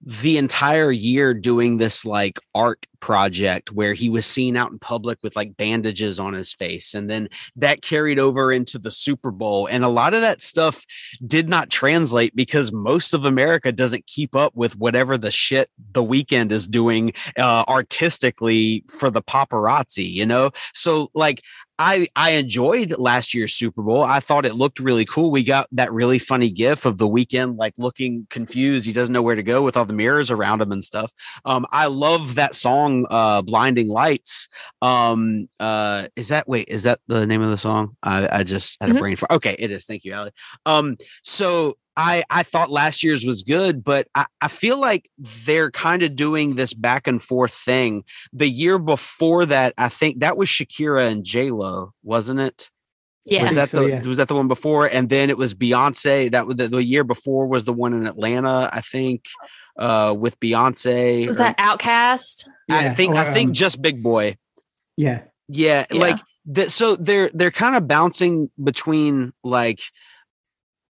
[0.01, 5.19] the entire year doing this like art project where he was seen out in public
[5.23, 9.67] with like bandages on his face and then that carried over into the Super Bowl
[9.67, 10.85] and a lot of that stuff
[11.27, 16.03] did not translate because most of America doesn't keep up with whatever the shit the
[16.03, 21.41] Weeknd is doing uh, artistically for the paparazzi you know so like
[21.79, 24.03] I I enjoyed last year's Super Bowl.
[24.03, 25.31] I thought it looked really cool.
[25.31, 28.85] We got that really funny gif of the Weeknd like looking confused.
[28.85, 31.13] He doesn't know where to go with all the mirrors around him and stuff.
[31.45, 34.49] Um, I love that song, uh, "Blinding Lights."
[34.83, 36.69] Um, uh, is that wait?
[36.69, 37.97] Is that the name of the song?
[38.03, 38.97] I, I just had mm-hmm.
[38.97, 39.33] a brain for.
[39.33, 39.85] Okay, it is.
[39.87, 40.31] Thank you, Aly.
[40.67, 45.11] Um, so I I thought last year's was good, but I, I feel like
[45.45, 48.05] they're kind of doing this back and forth thing.
[48.33, 52.71] The year before that, I think that was Shakira and J Lo, wasn't it?
[53.29, 53.45] Yeah.
[53.45, 54.03] Was that so, the yeah.
[54.03, 54.87] was that the one before?
[54.87, 56.31] And then it was Beyonce.
[56.31, 59.27] That was the, the year before was the one in Atlanta, I think,
[59.79, 61.27] uh, with Beyonce.
[61.27, 62.49] Was or, that OutKast?
[62.71, 64.37] I think or, I think um, just Big Boi.
[64.97, 65.23] Yeah.
[65.49, 66.01] Yeah, yeah.
[66.01, 66.73] like that.
[66.73, 69.81] So they're they're kind of bouncing between like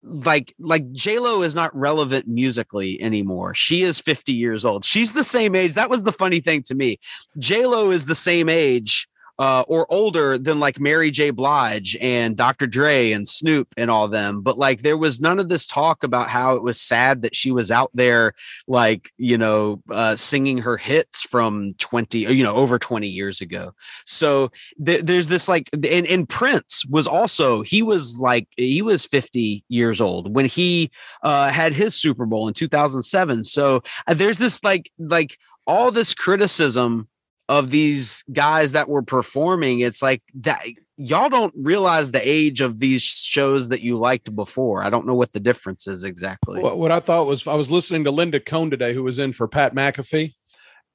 [0.02, 3.54] like like J Lo is not relevant musically anymore.
[3.54, 4.84] She is 50 years old.
[4.84, 5.74] She's the same age.
[5.74, 6.98] That was the funny thing to me.
[7.38, 11.30] J Lo is the same age uh, or older than like Mary J.
[11.30, 12.66] Blige and Dr.
[12.66, 14.40] Dre and Snoop and all them.
[14.42, 17.52] But like there was none of this talk about how it was sad that she
[17.52, 18.34] was out there,
[18.66, 23.72] like, you know, uh, singing her hits from 20, you know, over 20 years ago.
[24.04, 24.50] So
[24.84, 29.64] th- there's this like, and, and Prince was also, he was like, he was 50
[29.68, 30.90] years old when he
[31.22, 33.44] uh, had his Super Bowl in 2007.
[33.44, 37.06] So uh, there's this like, like, all this criticism
[37.48, 40.62] of these guys that were performing it's like that
[40.96, 44.82] y'all don't realize the age of these shows that you liked before.
[44.82, 46.60] I don't know what the difference is exactly.
[46.60, 49.32] What, what i thought was i was listening to linda cohn today who was in
[49.32, 50.34] for pat mcafee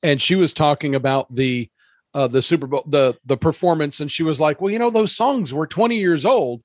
[0.02, 1.70] and she was talking about the
[2.14, 5.16] uh the super bowl the the performance and she was like well you know those
[5.16, 6.62] songs were 20 years old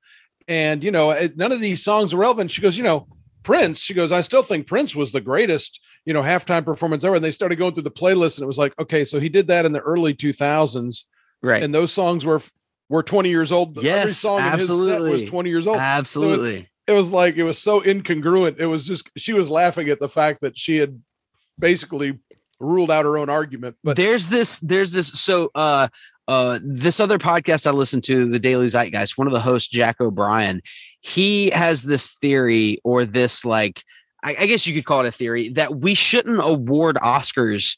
[0.48, 2.51] and you know none of these songs are relevant.
[2.51, 3.07] She goes you know
[3.48, 7.14] Prince, she goes, I still think Prince was the greatest, you know, halftime performance ever.
[7.14, 9.46] And they started going through the playlist, and it was like, okay, so he did
[9.46, 11.04] that in the early 2000s,
[11.42, 11.62] right?
[11.62, 12.42] And those songs were
[12.90, 13.82] were 20 years old.
[13.82, 14.92] Yes, Every song absolutely.
[14.92, 15.78] in his set was 20 years old.
[15.78, 16.61] Absolutely.
[16.61, 18.61] So it was like it was so incongruent.
[18.61, 21.00] It was just she was laughing at the fact that she had
[21.58, 22.18] basically
[22.61, 23.78] ruled out her own argument.
[23.82, 25.08] But there's this, there's this.
[25.08, 25.88] So uh
[26.28, 29.98] uh, this other podcast I listen to, the Daily Zeitgeist, one of the hosts, Jack
[29.98, 30.61] O'Brien,
[31.00, 33.82] he has this theory or this like,
[34.24, 37.76] I, I guess you could call it a theory that we shouldn't award Oscars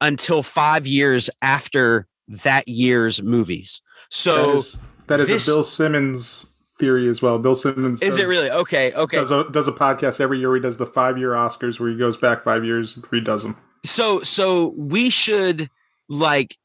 [0.00, 3.80] until five years after that year's movies.
[4.10, 6.46] So that is, that is this- a Bill Simmons
[6.78, 7.38] theory as well.
[7.38, 8.92] Bill Simmons is it really okay?
[8.92, 9.16] Okay.
[9.16, 10.54] Does a, does a podcast every year.
[10.54, 13.56] He does the five year Oscars where he goes back five years and redoes them.
[13.84, 15.70] so so we should
[16.10, 16.56] like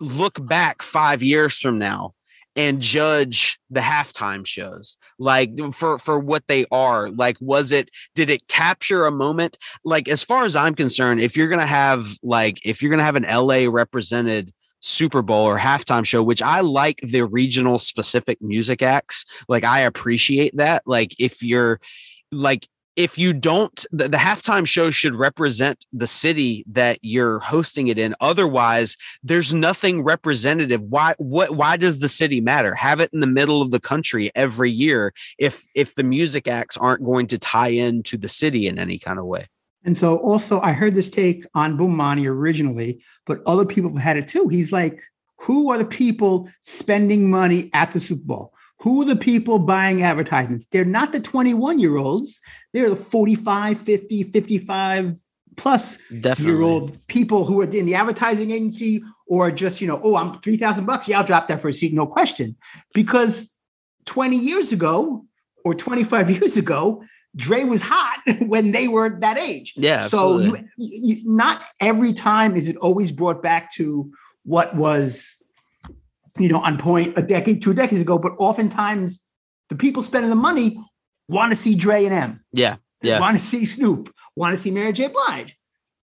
[0.00, 2.12] look back five years from now
[2.56, 8.28] and judge the halftime shows like for for what they are like was it did
[8.28, 9.56] it capture a moment?
[9.84, 13.16] Like as far as i'm concerned if you're gonna have like if you're gonna have
[13.16, 18.82] an la represented super bowl or halftime show which i like the regional specific music
[18.82, 21.80] acts like i appreciate that like if you're
[22.32, 27.88] like if you don't the, the halftime show should represent the city that you're hosting
[27.88, 33.10] it in otherwise there's nothing representative why what why does the city matter have it
[33.12, 37.26] in the middle of the country every year if if the music acts aren't going
[37.26, 39.46] to tie into the city in any kind of way
[39.84, 44.16] And so also I heard this take on Bomani originally, but other people have had
[44.16, 44.48] it too.
[44.48, 45.02] He's like,
[45.38, 48.54] who are the people spending money at the Super Bowl?
[48.82, 50.66] Who are the people buying advertisements?
[50.66, 52.40] They're not the 21 year olds.
[52.72, 55.20] They're the 45, 50, 55
[55.56, 60.00] plus definitely year old people who are in the advertising agency or just, you know,
[60.02, 61.06] oh, I'm 3,000 bucks.
[61.06, 61.92] Yeah, I'll drop that for a seat.
[61.92, 62.56] No question.
[62.92, 63.52] Because
[64.06, 65.24] 20 years ago
[65.64, 67.04] or 25 years ago,
[67.36, 69.74] Dre was hot when they were that age.
[69.76, 74.12] yeah So you, you, not every time is it always brought back to
[74.44, 75.36] what was,
[76.38, 78.18] you know, on point a decade, two decades ago.
[78.18, 79.22] But oftentimes,
[79.68, 80.78] the people spending the money
[81.28, 84.70] want to see Dre and M, yeah yeah want to see Snoop, want to see
[84.70, 85.08] Mary J.
[85.08, 85.56] Blige.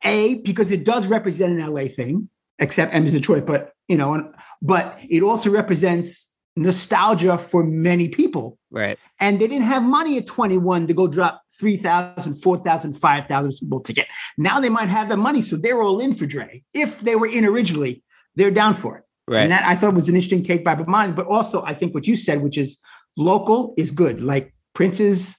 [0.03, 4.31] A because it does represent an LA thing, except M is Detroit, but you know,
[4.61, 10.25] but it also represents nostalgia for many people right and they didn't have money at
[10.25, 14.07] 21 to go drop 3,000, 4,000, 5,000 Super Bowl ticket.
[14.37, 16.63] Now they might have the money, so they're all in for Dre.
[16.73, 18.03] If they were in originally,
[18.35, 19.03] they're down for it.
[19.27, 21.15] Right And that I thought was an interesting take by Bomani.
[21.15, 22.77] But also, I think what you said, which is
[23.17, 24.21] local, is good.
[24.21, 25.35] Like Prince's,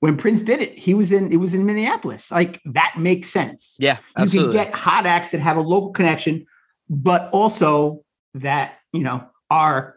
[0.00, 2.30] when Prince did it, he was in it was in Minneapolis.
[2.30, 3.76] Like that makes sense.
[3.78, 6.46] yeah You can get hot acts that have a local connection,
[6.88, 9.96] but also that you know are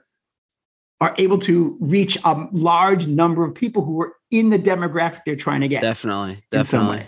[1.00, 5.36] are able to reach a large number of people who are in the demographic they're
[5.36, 5.82] trying to get.
[5.82, 7.06] definitely definitely.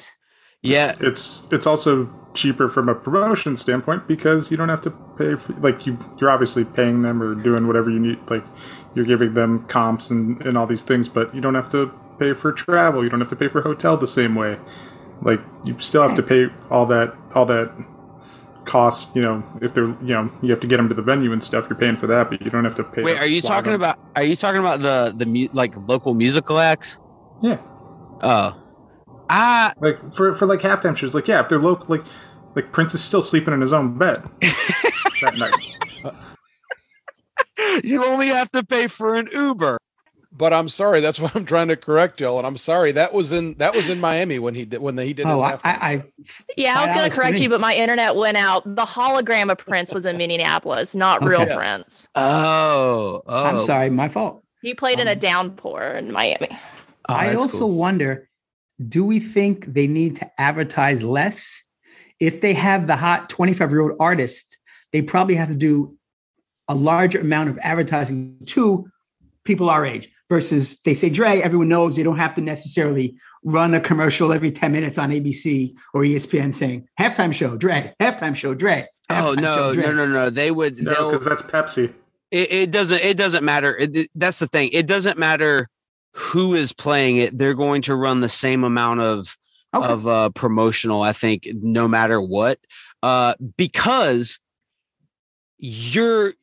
[0.64, 0.96] Yeah.
[1.00, 5.54] It's it's also cheaper from a promotion standpoint because you don't have to pay for
[5.54, 8.44] like you you're obviously paying them or doing whatever you need like
[8.96, 12.34] you're giving them comps and, and all these things but you don't have to pay
[12.34, 13.04] for travel.
[13.04, 14.58] You don't have to pay for hotel the same way.
[15.22, 17.72] Like you still have to pay all that all that
[18.66, 21.34] cost you know if they're you know you have to get them to the venue
[21.34, 23.42] and stuff you're paying for that but you don't have to pay wait are you
[23.42, 23.82] talking them.
[23.82, 26.98] about are you talking about the the mu- like local musical acts?
[27.42, 27.58] Yeah.
[28.22, 28.63] Oh
[29.34, 32.06] ah like for for like halftime shows like yeah if they're local like
[32.56, 34.24] like prince is still sleeping in his own bed
[35.22, 35.54] that night
[37.84, 39.78] you only have to pay for an uber
[40.36, 42.38] But I'm sorry, that's what I'm trying to correct y'all.
[42.40, 45.14] And I'm sorry that was in that was in Miami when he did when he
[45.14, 45.60] did his Oh, I.
[45.64, 46.04] I, I
[46.58, 48.64] Yeah, I was going to correct for you, but my internet went out.
[48.66, 52.10] The hologram of Prince was in Minneapolis, not real Prince.
[52.16, 54.44] oh oh I'm sorry, my fault.
[54.64, 56.48] He played in a Um, downpour in Miami.
[57.10, 57.72] Oh, I also cool.
[57.72, 58.28] wonder
[58.90, 61.62] do we think they need to advertise less?
[62.20, 64.58] If they have the hot 25 year old artist,
[64.92, 65.98] they probably have to do
[66.68, 68.90] a larger amount of advertising to
[69.44, 73.74] people our age versus they say Dre, everyone knows they don't have to necessarily run
[73.74, 78.54] a commercial every 10 minutes on ABC or ESPN saying halftime show, Dre, halftime show,
[78.54, 78.88] Dre.
[79.10, 80.30] Oh no, show, Dre." no, no, no!
[80.30, 80.82] They would.
[80.82, 81.94] no because that's pepsi
[82.34, 83.00] it, it doesn't.
[83.02, 83.78] It doesn't matter.
[83.78, 84.70] It, it- that's the thing.
[84.74, 85.70] It doesn't matter
[86.14, 87.38] who is playing it.
[87.38, 89.38] They're going to run the same amount of
[89.76, 89.88] Okay.
[89.88, 91.02] of uh, promotional.
[91.02, 92.60] I think no matter what,
[93.02, 94.38] uh, because
[95.58, 96.34] you're.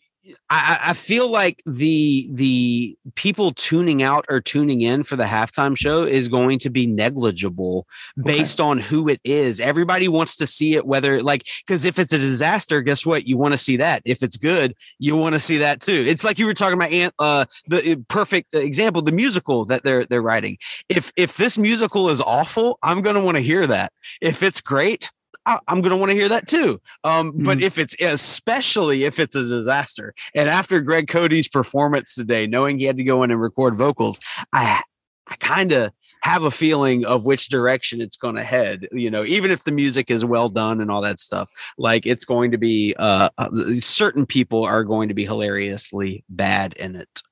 [0.50, 5.76] I, I feel like the the people tuning out or tuning in for the halftime
[5.76, 7.87] show is going to be negligible
[8.22, 9.61] based on who it is.
[9.61, 13.26] Everybody wants to see it, whether like because if it's a disaster, guess what?
[13.26, 14.02] You want to see that.
[14.04, 16.04] If it's good, you want to see that too.
[16.06, 20.04] It's like you were talking about uh, the uh, perfect example, the musical that they're
[20.04, 20.59] they're writing.
[20.90, 23.92] If if this musical is awful, I'm going to want to hear that.
[24.20, 25.11] If it's great,
[25.46, 26.81] I, I'm going to want to hear that too.
[27.05, 32.46] Um, But if it's especially if it's a disaster, and after Greg Cote's performance today,
[32.46, 34.18] knowing he had to go in and record vocals,
[34.53, 34.83] I
[35.26, 39.24] I kind of have a feeling of which direction it's going to head you know
[39.24, 42.59] even if the music is well done and all that stuff like it's going to
[42.59, 43.48] be uh uh,
[43.79, 47.22] certain people are going to be hilariously bad in it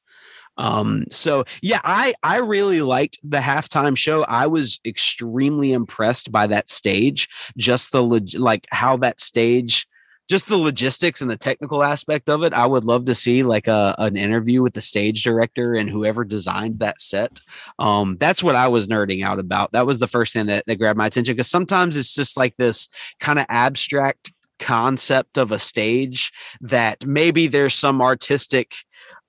[0.59, 4.25] Um, so yeah, I I really liked the halftime show.
[4.25, 9.87] I was extremely impressed by that stage, just the leg- like how that stage
[10.29, 12.53] just the logistics and the technical aspect of it.
[12.53, 16.25] I would love to see like a an interview with the stage director and whoever
[16.25, 17.41] designed that set.
[17.79, 19.73] Um, that's what I was nerding out about.
[19.73, 22.55] That was the first thing that, that grabbed my attention because sometimes it's just like
[22.59, 22.89] this
[23.21, 28.75] kind of abstract concept of a stage that maybe there's some artistic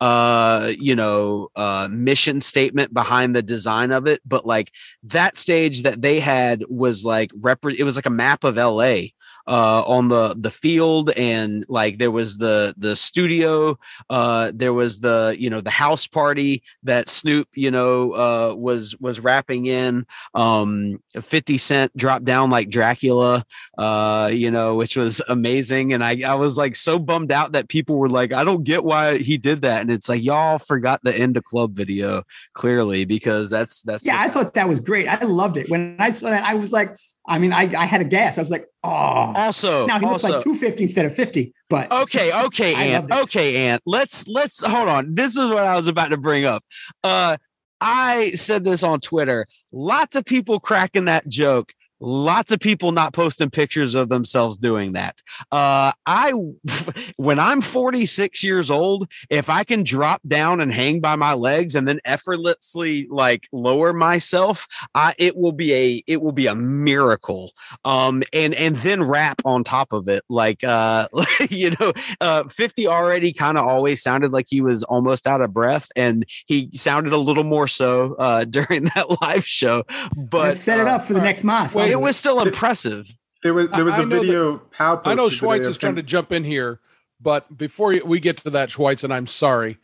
[0.02, 4.72] uh you know uh mission statement behind the design of it but like
[5.04, 9.08] that stage that they had was like rep it was like a map of LA
[9.50, 13.78] uh, on the the field and like there was the the studio
[14.12, 18.96] uh, there was the you know the house party that Snoop you know uh, was
[19.00, 20.06] was wrapping in.
[20.36, 23.44] Um, 50 cent dropped down like Dracula
[23.80, 25.94] uh, you know which was amazing.
[25.94, 28.84] And I I was like so bummed out that people were like I don't get
[28.84, 29.82] why he did that.
[29.82, 34.22] And it's like y'all forgot the In da Club video clearly because that's that's yeah
[34.22, 35.08] I thought that was great.
[35.08, 35.70] I loved it.
[35.70, 36.96] When I saw that I was like
[37.30, 38.38] I mean, I, I had a gas.
[38.38, 38.90] I was like, oh.
[38.90, 41.54] Also, now he also, looks like 250 instead of 50.
[41.70, 43.12] But okay, okay, Ant.
[43.12, 43.82] Okay, Ant.
[43.86, 45.14] Let's let's hold on.
[45.14, 46.64] This is what I was about to bring up.
[47.04, 47.38] Uh
[47.80, 49.48] I said this on Twitter.
[49.72, 54.94] Lots of people cracking that joke lots of people not posting pictures of themselves doing
[54.94, 55.22] that.
[55.52, 56.34] Uh, I,
[57.18, 61.76] when I'm 46 years old, if I can drop down and hang by my legs
[61.76, 66.56] and then effortlessly like lower myself, I, it will be a, it will be a
[66.56, 67.52] miracle.
[67.86, 70.24] Um, and, and then rap on top of it.
[70.30, 71.08] Like, uh,
[71.50, 75.54] you know, uh, 50 already kind of always sounded like he was almost out of
[75.54, 79.84] breath and he sounded a little more so, uh, during that live show,
[80.16, 83.12] but Let's set it up for the next Moss it was still impressive.
[83.44, 84.58] There was there was a video.
[84.58, 86.80] That, Pow I know Schweitz is trying to jump in here,
[87.22, 89.78] but before we get to that, Schweitz, and I'm sorry,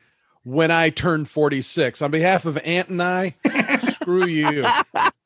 [0.43, 3.35] when I turn 46, on behalf of Ant and I,
[4.05, 4.65] screw you.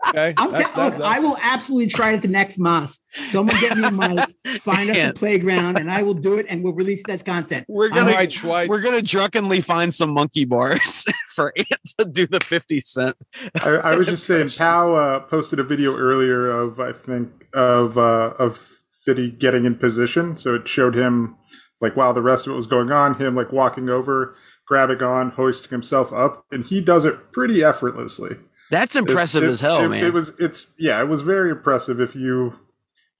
[0.07, 2.99] Okay, I'm that's, that's, that's, I will absolutely try it at the next Moss.
[3.11, 4.29] Someone get me a mic,
[4.61, 7.65] find us a playground, and I will do it, and we'll release that content.
[7.67, 12.39] We're gonna right, we're gonna drunkenly find some monkey bars for Ant to do the
[12.39, 13.15] fifty cent.
[13.61, 17.97] I, I was just saying, Pow uh, posted a video earlier of I think of
[17.97, 18.57] uh, of
[19.05, 21.35] Fitty getting in position, so it showed him
[21.81, 25.31] like while the rest of it was going on, him like walking over, grabbing on,
[25.31, 28.37] hoisting himself up, and he does it pretty effortlessly.
[28.71, 30.05] That's impressive as hell, it, man.
[30.05, 30.34] It was.
[30.39, 31.01] It's yeah.
[31.01, 31.99] It was very impressive.
[31.99, 32.55] If you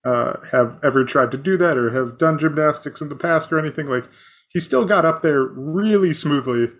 [0.06, 3.60] uh, have ever tried to do that or have done gymnastics in the past or
[3.60, 4.08] anything, like
[4.50, 6.72] he still got up there really smoothly.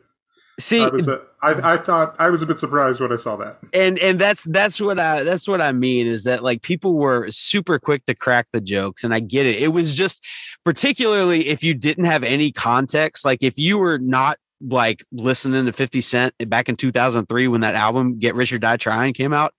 [0.60, 3.38] See, I, was a, I, I thought I was a bit surprised when I saw
[3.38, 3.60] that.
[3.74, 7.32] And and that's that's what I that's what I mean is that like people were
[7.32, 9.62] super quick to crack the jokes, and I get it.
[9.62, 10.26] It was just
[10.66, 15.74] particularly if you didn't have any context, like if you were not like listening to
[15.74, 19.54] 50 Cent back in 2003 when that album Get Rich or Die Trying came out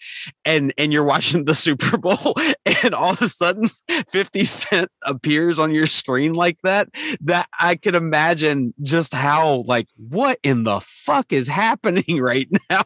[0.45, 2.35] and and you're watching the Super Bowl
[2.83, 3.69] and all of a sudden
[4.11, 6.89] 50 Cent appears on your screen like that
[7.21, 12.85] that I could imagine just how like what in the fuck is happening right now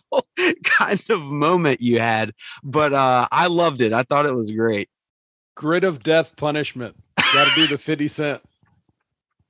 [0.65, 2.33] kind of moment you had.
[2.63, 3.93] But uh I loved it.
[3.93, 4.89] I thought it was great.
[5.57, 6.97] Grid of death punishment.
[7.33, 8.43] Got to do the 50 Cent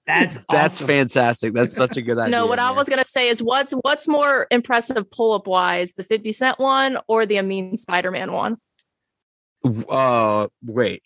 [0.07, 1.53] that's that's fantastic.
[1.53, 2.31] That's such a good idea.
[2.31, 2.67] No, what man.
[2.67, 6.59] I was gonna say is what's what's more impressive pull up wise, the Fifty Cent
[6.59, 8.57] one or the Amin Spider Man one?
[9.89, 11.03] Uh, wait.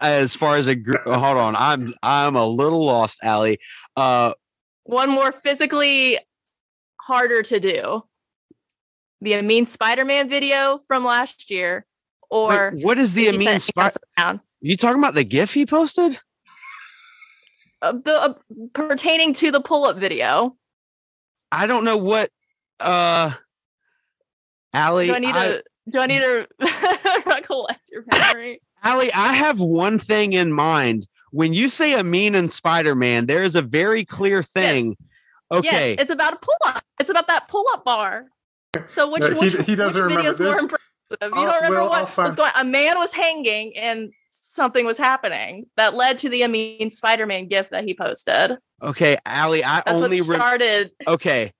[0.00, 3.58] As far as a group, hold on, I'm I'm a little lost, Aly.
[3.96, 4.32] Uh,
[4.84, 6.18] one more physically
[7.00, 8.02] harder to do.
[9.20, 11.86] The Amin Spider Man video from last year,
[12.30, 13.94] or wait, what is the Amin Spider?
[14.18, 14.40] Man?
[14.60, 16.18] You talking about the GIF he posted?
[17.82, 18.34] Uh, the uh,
[18.74, 20.56] pertaining to the pull-up video.
[21.50, 22.30] I don't know what
[22.78, 23.32] uh
[24.74, 26.48] Aly Do I need I, to do I need to
[27.26, 28.60] recollect your memory?
[28.84, 31.06] Aly, I have one thing in mind.
[31.32, 34.88] When you say Amin and Spider-Man, there is a very clear thing.
[34.88, 34.96] Yes.
[35.52, 35.90] Okay.
[35.90, 36.82] Yes, it's about a pull-up.
[36.98, 38.26] It's about that pull-up bar.
[38.86, 40.86] So which, no, he, which, he doesn't which video is more impressive?
[41.10, 44.12] You don't remember well, what was going a man was hanging and
[44.50, 48.56] something was happening that led to the Amin Spider-Man gift that he posted.
[48.82, 50.90] Okay, Aly, I That's only what started.
[51.00, 51.52] Re- okay,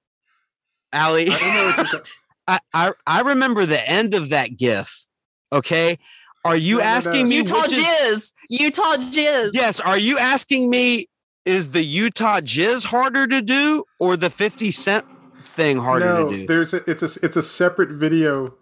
[0.92, 2.00] Aly, I,
[2.48, 5.06] I, I I remember the end of that gif.
[5.52, 5.98] Okay,
[6.44, 7.28] are you no, asking no, no.
[7.28, 8.12] me Utah jizz?
[8.12, 9.50] Is, Utah jizz.
[9.52, 9.80] Yes.
[9.80, 11.06] Are you asking me?
[11.46, 15.04] Is the Utah jizz harder to do or the Fifty Cent
[15.40, 16.46] thing harder no, to do?
[16.46, 18.54] There's a, it's a it's a separate video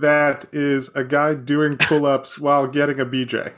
[0.00, 3.52] that is a guy doing pull ups while getting a BJ.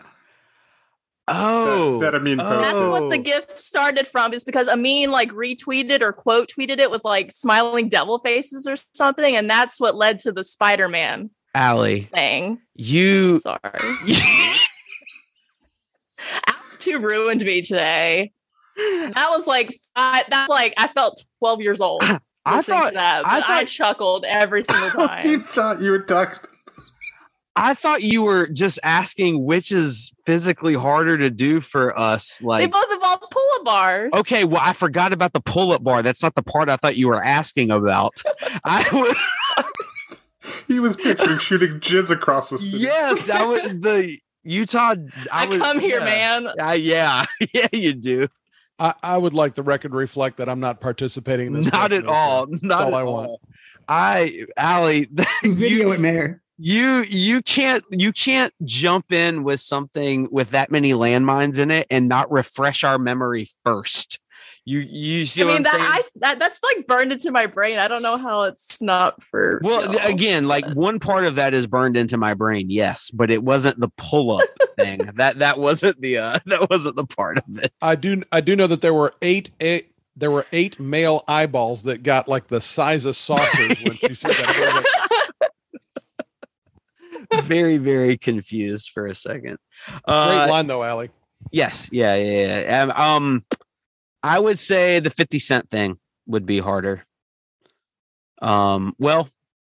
[1.33, 2.61] Oh, that, that Amin Oh.
[2.61, 6.91] That's what the gift started from, is because Amin like retweeted or quote tweeted it
[6.91, 11.31] with like smiling devil faces or something, and that's what led to the Spider Man
[11.55, 12.61] Aly, thing.
[12.75, 13.39] you.
[13.39, 13.61] Sorry,
[16.79, 18.33] two ruined me today.
[18.77, 22.03] That was like I, that's like I felt twelve years old.
[22.47, 24.91] I listening to thought that, I but I, thought- chuckled every single
[25.23, 25.43] he time.
[25.43, 26.39] thought you were talking.
[27.57, 32.41] I thought you were just asking which is physically harder to do for us.
[32.43, 34.11] Like they both involve pull-up bars.
[34.15, 36.03] okay, well, I forgot about the pull-up bar.
[36.03, 38.23] That's not the part I thought you were asking about.
[38.65, 39.17] I was
[40.69, 42.79] He was picturing shooting jizz across the city.
[42.79, 44.95] yes, I was the Utah.
[45.31, 46.05] I, I, was, come here, yeah.
[46.05, 46.49] man.
[46.59, 48.29] Uh, yeah, yeah, you do.
[48.81, 51.73] I, I would like the record reflect that I'm not participating in this.
[51.73, 52.45] Not at all.
[52.45, 52.59] okay?
[52.63, 53.13] Not all at I all.
[53.13, 53.41] want.
[53.89, 55.07] I, Aly,
[55.45, 56.43] Video you, it, Mayor.
[56.59, 61.87] you you can't you can't jump in with something with that many landmines in it
[61.91, 64.19] and not refresh our memory first.
[64.71, 65.85] You you see I what mean I'm that, saying?
[65.85, 67.81] I, that that's like burned into my brain.
[67.81, 69.61] I don't know how it's not for.
[69.65, 73.33] well, y'all, again, like one part of that is burned into my brain, yes, but
[73.33, 74.49] it wasn't the pull up
[74.79, 75.01] thing.
[75.17, 77.73] That that wasn't the uh that wasn't the part of it.
[77.83, 81.83] I do I do know that there were eight eight there were eight male eyeballs
[81.83, 84.85] that got like the size of saucers when she said that.
[85.41, 85.49] I was
[87.33, 89.59] like, very very confused for a second.
[89.87, 91.11] Great Uh, line though, Aly.
[91.51, 92.83] Yes, yeah, yeah, yeah.
[92.83, 93.45] Um, um,
[94.23, 97.05] I would say the fifty cent thing would be harder.
[98.43, 99.29] Um, well,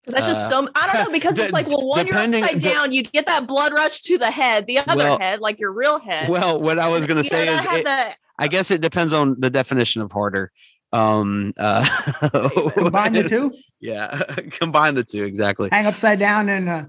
[0.06, 0.68] that's just uh, so.
[0.74, 3.26] I don't know because de- it's like, well, one you're upside de- down, you get
[3.26, 6.28] that blood rush to the head, the other Well- head, like your real head.
[6.28, 9.50] well, what I was gonna say is, it, that- I guess it depends on the
[9.50, 10.50] definition of harder.
[10.92, 11.84] Um, uh,
[12.76, 14.22] Combine the two, yeah,
[14.52, 15.68] combine the two exactly.
[15.70, 16.84] hang upside down, and uh,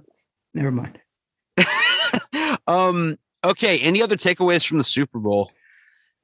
[0.53, 0.99] never mind.
[2.67, 3.79] um, okay.
[3.79, 5.51] Any other takeaways from the Super Bowl?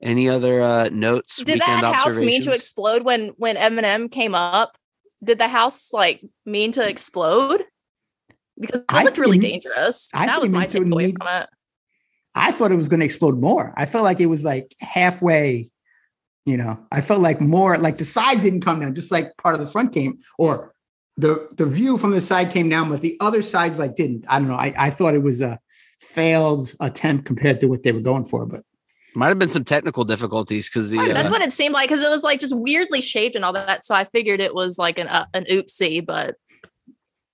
[0.03, 1.41] Any other uh, notes?
[1.43, 4.77] did that house mean to explode when when Eminem came up?
[5.23, 7.63] Did the house like mean to explode?
[8.59, 10.09] Because it I looked really dangerous.
[10.13, 11.49] I that was my meant takeaway need- from it.
[12.35, 13.73] I thought it was going to explode more.
[13.77, 15.69] I felt like it was like halfway.
[16.45, 19.55] You know, I felt like more like the sides didn't come down, just like part
[19.55, 20.73] of the front came, or
[21.15, 24.25] the the view from the side came down, but the other sides like didn't.
[24.27, 24.55] I don't know.
[24.55, 25.59] I, I thought it was a
[26.01, 28.63] failed attempt compared to what they were going for, but
[29.15, 32.03] Might have been some technical difficulties because the That's uh, what it seemed like because
[32.03, 33.83] it was like just weirdly shaped and all that.
[33.83, 36.35] So I figured it was like an uh, an oopsie, but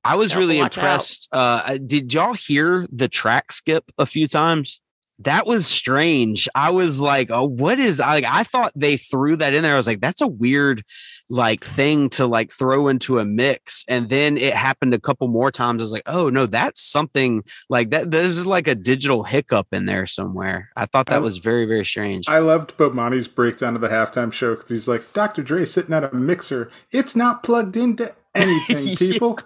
[0.03, 0.83] I was really watch out.
[0.83, 1.27] impressed.
[1.31, 4.81] Uh, did y'all hear the track skip a few times?
[5.23, 6.47] That was strange.
[6.55, 9.73] I was like, "Oh, what is?" I like, I thought they threw that in there.
[9.73, 10.83] I was like, "That's a weird,
[11.29, 15.51] like, thing to like throw into a mix." And then it happened a couple more
[15.51, 15.81] times.
[15.81, 19.85] I was like, "Oh no, that's something like that." There's like a digital hiccup in
[19.87, 20.69] there somewhere.
[20.77, 22.29] I thought that Um, was very, very strange.
[22.29, 25.43] I loved Bomani's breakdown of the halftime show because he's like, Dr.
[25.43, 26.71] Dre sitting at a mixer.
[26.91, 28.95] It's not plugged into anything, Yeah.
[28.97, 29.37] people.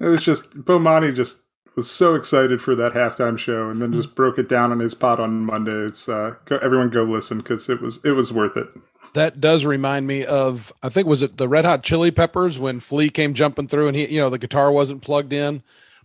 [0.00, 1.38] It was just, Bomani just
[1.80, 4.92] was so excited for that halftime show and then just broke it down on his
[4.92, 5.86] pod on Monday.
[5.86, 8.68] It's, uh, go, everyone go listen because it was, it was worth it.
[9.14, 12.80] That does remind me of I think was it the Red Hot Chili Peppers when
[12.80, 15.62] Flea came jumping through and he you know the guitar wasn't plugged in.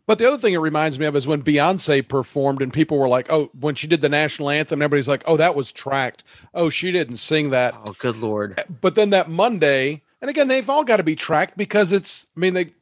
[0.07, 3.07] But the other thing it reminds me of is when Beyonce performed and people were
[3.07, 6.23] like, "Oh, when she did the national anthem, everybody's like, "Oh, that was tracked.
[6.55, 8.63] Oh, she didn't sing that." oh, good lord!
[8.81, 12.39] But then that Monday, and again, they've all got to be tracked because it's I
[12.39, 12.73] mean they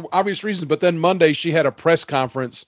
[0.00, 2.66] for obvious reasons, but then Monday she had a press conference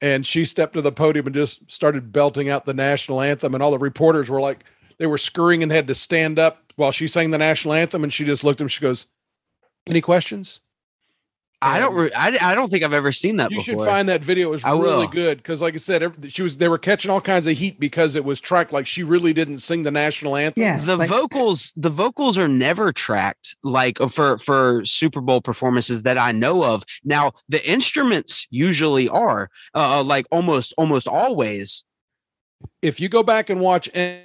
[0.00, 3.54] and she stepped to the podium and just started belting out the national anthem.
[3.54, 4.64] And all the reporters were like
[4.98, 8.04] they were scurrying and had to stand up while she sang the national anthem.
[8.04, 9.06] And she just looked at them she goes
[9.86, 10.60] any questions
[11.62, 11.94] I don't.
[11.94, 13.80] Re- I, I don't think I've ever seen that you before.
[13.84, 15.08] should find that video it was I really will.
[15.08, 17.78] good because like i said every, she was they were catching all kinds of heat
[17.78, 21.08] because it was tracked like she really didn't sing the national anthem yeah, the like-
[21.10, 26.32] vocals the vocals are never tracked like uh, for for super bowl performances that i
[26.32, 31.84] know of now the instruments usually are uh, like almost almost always
[32.80, 34.22] if you go back and watch and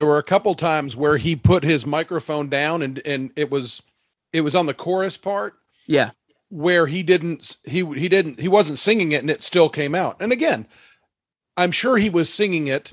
[0.00, 3.80] there were a couple times where he put his microphone down and and it was
[4.34, 5.54] it was on the chorus part
[5.86, 6.10] yeah
[6.54, 10.16] where he didn't he he didn't he wasn't singing it and it still came out
[10.22, 10.68] and again
[11.56, 12.92] i'm sure he was singing it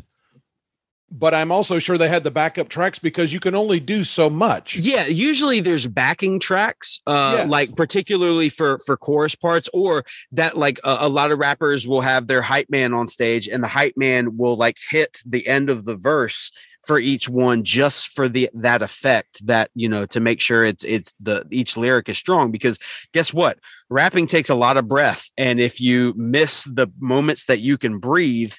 [1.11, 4.31] but i'm also sure they had the backup tracks because you can only do so
[4.31, 7.49] much yeah usually there's backing tracks uh Yes.
[7.49, 12.01] like particularly for for chorus parts or that like a, a lot of rappers will
[12.01, 15.69] have their hype man on stage and the hype man will like hit the end
[15.69, 16.51] of the verse
[16.91, 20.83] for each one just for the that effect that you know to make sure it's
[20.83, 22.77] it's the each lyric is strong because
[23.13, 23.57] guess what?
[23.89, 27.99] Rapping takes a lot of breath and if you miss the moments that you can
[27.99, 28.53] breathe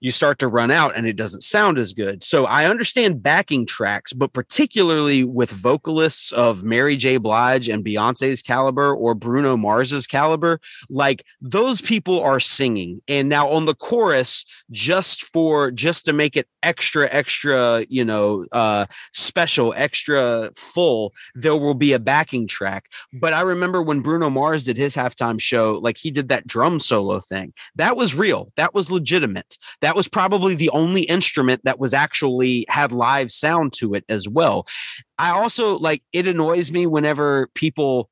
[0.00, 2.24] you start to run out and it doesn't sound as good.
[2.24, 7.16] So I understand backing tracks, but particularly with vocalists of Mary J.
[7.18, 13.00] Blige and Beyonce's caliber or Bruno Mars's caliber, like those people are singing.
[13.08, 18.46] And now on the chorus, just for just to make it extra, extra, you know,
[18.52, 22.86] uh special, extra full, there will be a backing track.
[23.12, 26.80] But I remember when Bruno Mars did his halftime show, like he did that drum
[26.80, 27.52] solo thing.
[27.76, 28.52] That was real.
[28.56, 29.56] That was legitimate.
[29.80, 34.28] That was probably the only instrument that was actually had live sound to it as
[34.28, 34.66] well.
[35.18, 38.10] I also like it annoys me whenever people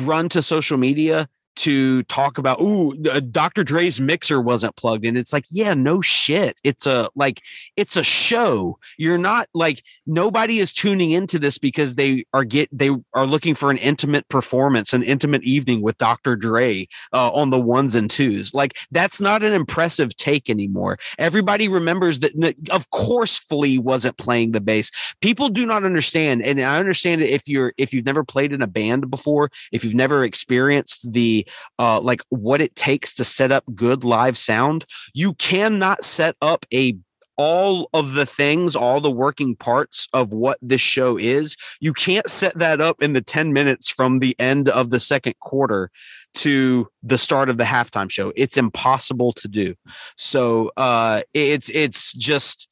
[0.00, 3.64] run to social media to talk about ooh uh, Dr.
[3.64, 5.16] Dre's mixer wasn't plugged in.
[5.16, 6.56] It's like, yeah, no shit.
[6.64, 7.42] It's a like
[7.76, 8.78] it's a show.
[8.96, 13.54] You're not like nobody is tuning into this because they are get they are looking
[13.54, 16.36] for an intimate performance, an intimate evening with Dr.
[16.36, 18.54] Dre uh, on the ones and twos.
[18.54, 20.98] Like that's not an impressive take anymore.
[21.18, 22.32] Everybody remembers that
[22.70, 24.90] of course Flea wasn't playing the bass.
[25.20, 28.62] People do not understand and I understand it if you're if you've never played in
[28.62, 31.41] a band before, if you've never experienced the
[31.78, 34.84] uh, like what it takes to set up good live sound.
[35.14, 36.96] You cannot set up a
[37.36, 41.56] all of the things, all the working parts of what this show is.
[41.80, 45.34] You can't set that up in the 10 minutes from the end of the second
[45.40, 45.90] quarter
[46.34, 48.32] to the start of the halftime show.
[48.36, 49.74] It's impossible to do.
[50.16, 52.68] So uh it's it's just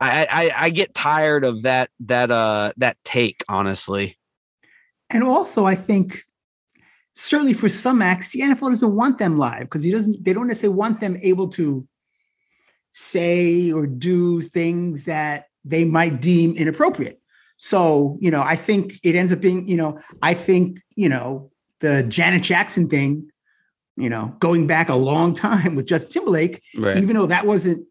[0.00, 4.18] I, I I get tired of that that uh that take, honestly.
[5.10, 6.24] And also I think
[7.14, 10.24] certainly for some acts, the NFL doesn't want them live because he doesn't.
[10.24, 11.86] They don't necessarily want them able to
[12.90, 17.20] say or do things that they might deem inappropriate.
[17.56, 21.50] So you know, I think it ends up being you know, I think you know
[21.80, 23.30] the Janet Jackson thing.
[23.96, 26.96] You know, going back a long time with Justin Timberlake, right.
[26.96, 27.86] even though that wasn't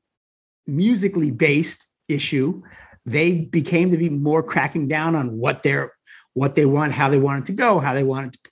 [0.67, 2.61] musically based issue,
[3.05, 5.93] they became to be more cracking down on what they're
[6.33, 8.51] what they want, how they want it to go, how they want it to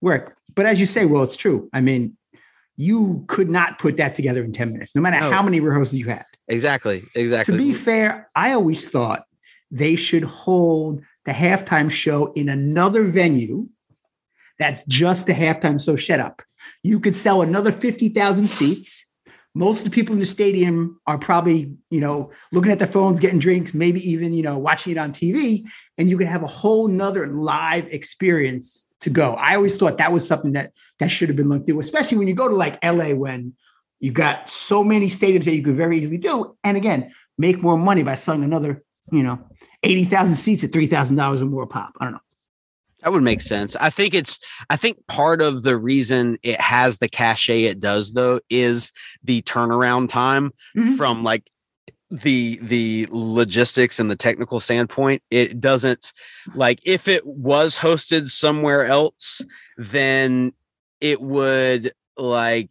[0.00, 0.36] work.
[0.54, 1.68] But as you say, well, it's true.
[1.72, 2.16] I mean,
[2.76, 5.30] you could not put that together in 10 minutes, no matter no.
[5.30, 6.24] how many rehearsals you had.
[6.46, 7.02] Exactly.
[7.14, 7.52] Exactly.
[7.52, 9.24] To be fair, I always thought
[9.70, 13.68] they should hold the halftime show in another venue
[14.58, 16.42] that's just the halftime show shut up.
[16.82, 19.04] You could sell another 50,000 seats.
[19.54, 23.20] Most of the people in the stadium are probably, you know, looking at their phones,
[23.20, 25.64] getting drinks, maybe even, you know, watching it on TV.
[25.96, 29.34] And you could have a whole nother live experience to go.
[29.34, 32.28] I always thought that was something that that should have been looked through, especially when
[32.28, 33.54] you go to like LA when
[34.00, 36.56] you got so many stadiums that you could very easily do.
[36.64, 39.38] And again, make more money by selling another, you know,
[39.82, 41.94] 80,000 seats at $3,000 or more pop.
[42.00, 42.20] I don't know.
[43.02, 43.76] That would make sense.
[43.76, 44.40] I think it's
[44.70, 48.90] I think part of the reason it has the cachet it does though is
[49.22, 50.94] the turnaround time mm-hmm.
[50.94, 51.44] from like
[52.10, 56.12] the the logistics and the technical standpoint it doesn't
[56.54, 59.42] like if it was hosted somewhere else
[59.76, 60.52] then
[61.00, 62.70] it would like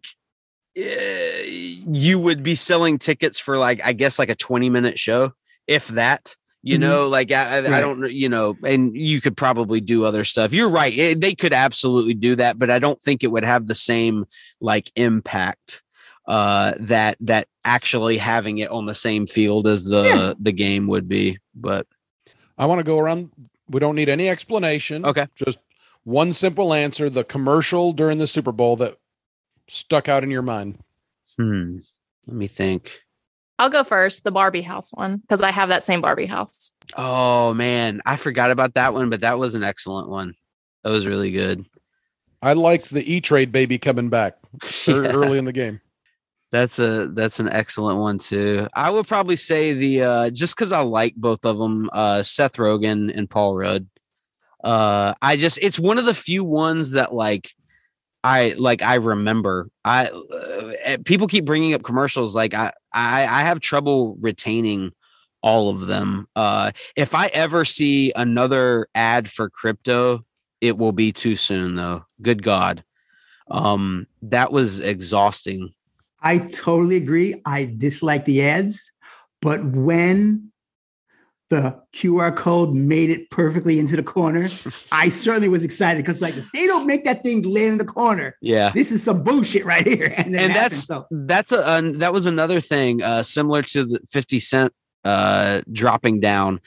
[0.78, 5.32] uh, you would be selling tickets for like i guess like a 20 minute show
[5.68, 6.90] if that you mm-hmm.
[6.90, 7.74] know like I, right.
[7.74, 11.36] I don't you know and you could probably do other stuff you're right it, they
[11.36, 14.26] could absolutely do that but i don't think it would have the same
[14.60, 15.84] like impact
[16.28, 20.34] uh, that that actually having it on the same field as the yeah.
[20.40, 21.38] the game would be.
[21.56, 21.88] But
[22.58, 23.32] I want to go around.
[23.70, 25.06] We don't need any explanation.
[25.06, 25.60] Okay, just
[26.04, 28.98] one simple answer: the commercial during the Super Bowl that
[29.70, 30.80] stuck out in your mind.
[31.38, 31.80] Hmm.
[32.28, 33.02] Let me think.
[33.60, 36.72] I'll go first, the Barbie house one, because I have that same Barbie house.
[36.96, 40.36] Oh man, I forgot about that one, but that was an excellent one.
[40.84, 41.66] That was really good.
[42.42, 44.38] I liked the E Trade baby coming back
[44.86, 44.96] yeah.
[44.96, 45.82] early in the game.
[46.52, 48.68] That's a that's an excellent one too.
[48.74, 52.54] I would probably say the uh just because I like both of them, uh Seth
[52.54, 53.88] Rogen and Paul Rudd.
[54.64, 57.52] Uh I just it's one of the few ones that like
[58.24, 59.70] I like I remember.
[59.84, 64.92] I uh, people keep bringing up commercials like I I I have trouble retaining
[65.42, 66.28] all of them.
[66.36, 70.22] Uh if I ever see another ad for crypto,
[70.62, 72.06] it will be too soon though.
[72.22, 72.86] Good god.
[73.52, 75.74] Um that was exhausting
[76.22, 77.42] I totally agree.
[77.46, 78.92] I dislike the ads,
[79.42, 80.52] but when
[81.50, 84.50] the QR code made it perfectly into the corner,
[84.92, 87.86] I certainly was excited because, like, if they don't make that thing land in the
[87.86, 90.14] corner, yeah, this is some bullshit right here.
[90.18, 91.06] And, and that's so.
[91.12, 94.74] that's a uh, that was another thing uh, similar to the Fifty Cent
[95.06, 96.60] uh, dropping down.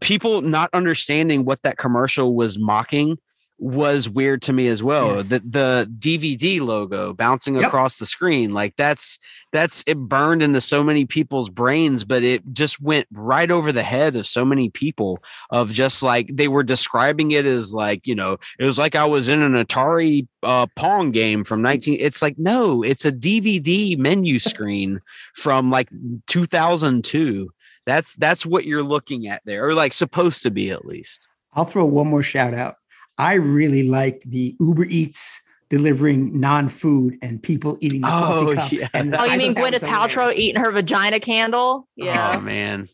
[0.00, 3.16] People not understanding what that commercial was mocking
[3.58, 5.16] was weird to me as well.
[5.16, 5.28] Yes.
[5.28, 7.66] The the DVD logo bouncing Yep.
[7.66, 9.18] across the screen, like that's
[9.52, 13.82] that's it burned into so many people's brains, but it just went right over the
[13.84, 18.14] head of so many people of just like they were describing it as like, you
[18.14, 22.20] know, it was like I was in an Atari uh Pong game from 19 it's
[22.22, 25.00] like no, it's a DVD menu screen
[25.34, 25.88] from like
[26.26, 27.50] 2002.
[27.86, 31.28] That's that's what you're looking at there, or like supposed to be at least.
[31.52, 32.76] I'll throw one more shout out.
[33.18, 35.40] I really liked the Uber Eats
[35.70, 38.92] delivering non-food and people eating the Oh, coffee cups.
[38.94, 39.00] yeah.
[39.00, 40.38] And Oh, I you mean Gwyneth Paltrow hilarious.
[40.40, 41.88] eating her vagina candle?
[41.96, 42.34] Yeah.
[42.36, 42.88] Oh man.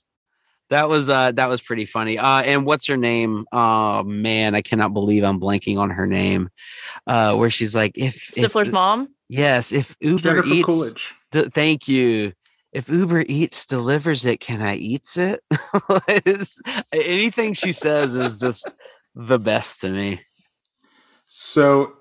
[0.71, 2.17] That was uh that was pretty funny.
[2.19, 3.45] Uh and what's her name?
[3.51, 6.49] Oh man, I cannot believe I'm blanking on her name.
[7.07, 9.09] Uh where she's like if if- Stifler's mom.
[9.29, 11.15] Yes, if Uber Jennifer Eats Coolidge.
[11.33, 12.33] d- thank you.
[12.73, 15.41] If Uber Eats delivers it, can I eats it?
[16.93, 18.69] Anything she says is just
[19.15, 20.23] the best to me.
[21.27, 21.95] So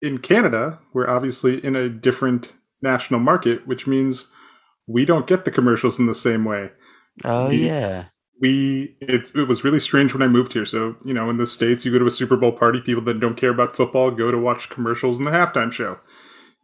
[0.00, 4.26] in Canada, we're obviously in a different national market, which means
[4.86, 6.70] we don't get the commercials in the same way.
[7.24, 8.06] Oh We- yeah.
[8.40, 10.64] We it, it was really strange when I moved here.
[10.64, 13.20] So, you know, in the States, you go to a Super Bowl party, people that
[13.20, 16.00] don't care about football go to watch commercials in the halftime show.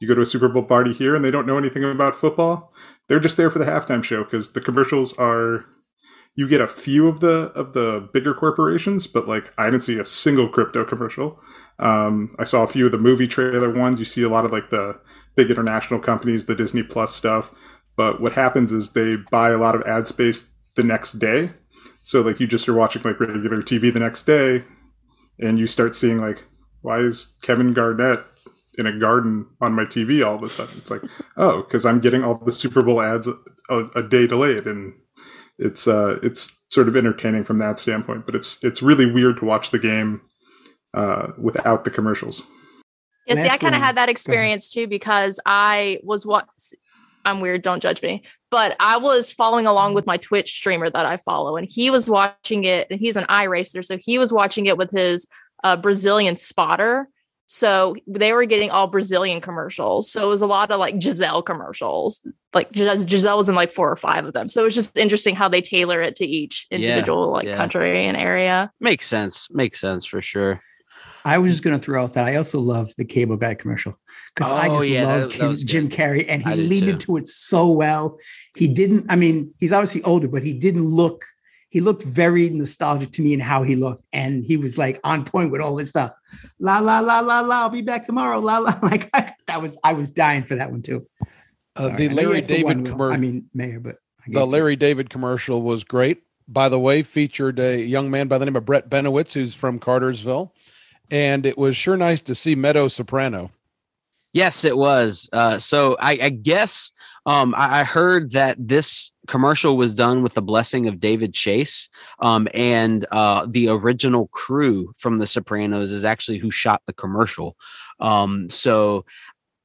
[0.01, 2.73] You go to a Super Bowl party here and they don't know anything about football.
[3.09, 5.67] They're just there for the halftime show because the commercials are
[6.39, 9.99] you get a few of the of the bigger corporations, but like I didn't see
[9.99, 11.41] a single crypto commercial.
[11.81, 13.99] Um, I saw a few of the movie trailer ones.
[13.99, 15.01] You see a lot of like the
[15.35, 17.53] big international companies, the Disney Plus stuff.
[17.97, 21.55] But what happens is they buy a lot of ad space the next day.
[22.05, 24.63] So like you just are watching like regular TV the next day,
[25.41, 26.45] and you start seeing like,
[26.83, 28.21] why is Kevin Garnett
[28.79, 30.77] in a garden on my TV all of a sudden?
[30.79, 31.03] It's like,
[31.37, 34.95] oh, because I'm getting all the Super Bowl ads a, a day delayed, and
[35.59, 38.27] it's uh it's sort of entertaining from that standpoint.
[38.27, 40.23] But it's it's really weird to watch the game
[40.95, 42.43] uh, without the commercials.
[43.27, 46.49] Yeah, see, I kind of had that experience too because I was what
[47.25, 48.23] I'm weird, don't judge me.
[48.51, 52.09] But I was following along with my Twitch streamer that I follow, and he was
[52.09, 55.27] watching it, and he's an iRacer, so he was watching it with his
[55.63, 57.09] uh, Brazilian spotter.
[57.51, 60.13] So they were getting all Brazilian commercials.
[60.13, 62.23] So it was a lot of like Gisele commercials.
[62.53, 64.51] Like Gis- Gisele was in like four or five of them.
[64.51, 67.57] So it was just interesting how they tailor it to each Yeah, individual like yeah.
[67.57, 68.71] country and area.
[68.81, 69.49] Makes sense.
[69.51, 70.61] Makes sense for sure.
[71.25, 73.99] I was just going to throw out that I also love the cable guy commercial
[74.35, 75.89] because I Oh, just yeah, love that- that Kim, Jim.
[75.89, 76.91] Carrey and he leaned too.
[76.91, 78.19] into it so well.
[78.57, 79.07] He didn't.
[79.09, 81.25] I mean, he's obviously older, but he didn't look.
[81.71, 85.25] He looked very nostalgic to me in how he looked, and he was like on
[85.25, 86.13] point with all this stuff.
[86.59, 87.63] La la la la la.
[87.63, 88.39] I'll be back tomorrow.
[88.41, 88.79] La la.
[88.83, 89.79] Like that was.
[89.85, 91.07] I was dying for that one too.
[91.77, 93.15] Uh, the I know you Larry David one, commercial.
[93.15, 96.23] I mean, Mayor, but I the gave you- Larry David commercial was great.
[96.51, 99.79] By the way, featured a young man by the name of Brett Benowitz, who's from
[99.79, 100.55] Cartersville,
[101.11, 103.51] and it was sure nice to see Meadow Soprano.
[104.33, 105.29] Yes, it was.
[105.33, 106.93] Uh, so I, I guess
[107.27, 111.89] um, I, I heard that this commercial was done with the blessing of David Chase,
[112.19, 117.57] um, and uh, the original crew from The Sopranos is actually who shot the commercial.
[118.01, 119.05] Um, so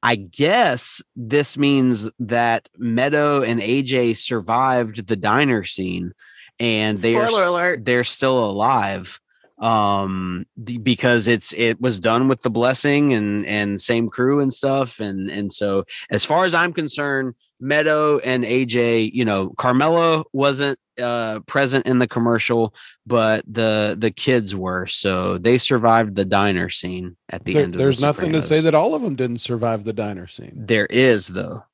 [0.02, 6.12] I guess this means that Meadow and AJ survived the diner scene,
[6.60, 7.84] and they are alert.
[7.84, 9.18] they're still alive
[9.64, 14.52] um the, because it's it was done with the blessing and and same crew and
[14.52, 20.22] stuff and and so as far as i'm concerned meadow and aj you know carmela
[20.34, 22.74] wasn't uh present in the commercial
[23.06, 27.74] but the the kids were so they survived the diner scene at the There- end
[27.74, 30.26] of the there's The nothing to say that all of them didn't survive the diner
[30.26, 30.52] scene.
[30.54, 31.64] there is though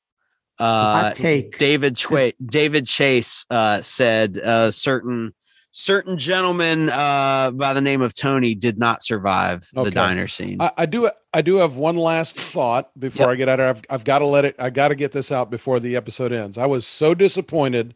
[0.59, 1.57] uh hot take.
[1.57, 5.33] David Chwa- David Chase uh, said a certain
[5.71, 10.61] certain gentleman uh, by the name of Tony did not survive the diner scene.
[10.61, 11.09] I, I do.
[11.33, 13.33] I do have one last thought before Yep.
[13.33, 13.59] I get out.
[13.59, 14.55] of I've, I've got to let it.
[14.59, 16.57] I got to get this out before the episode ends.
[16.57, 17.95] I was so disappointed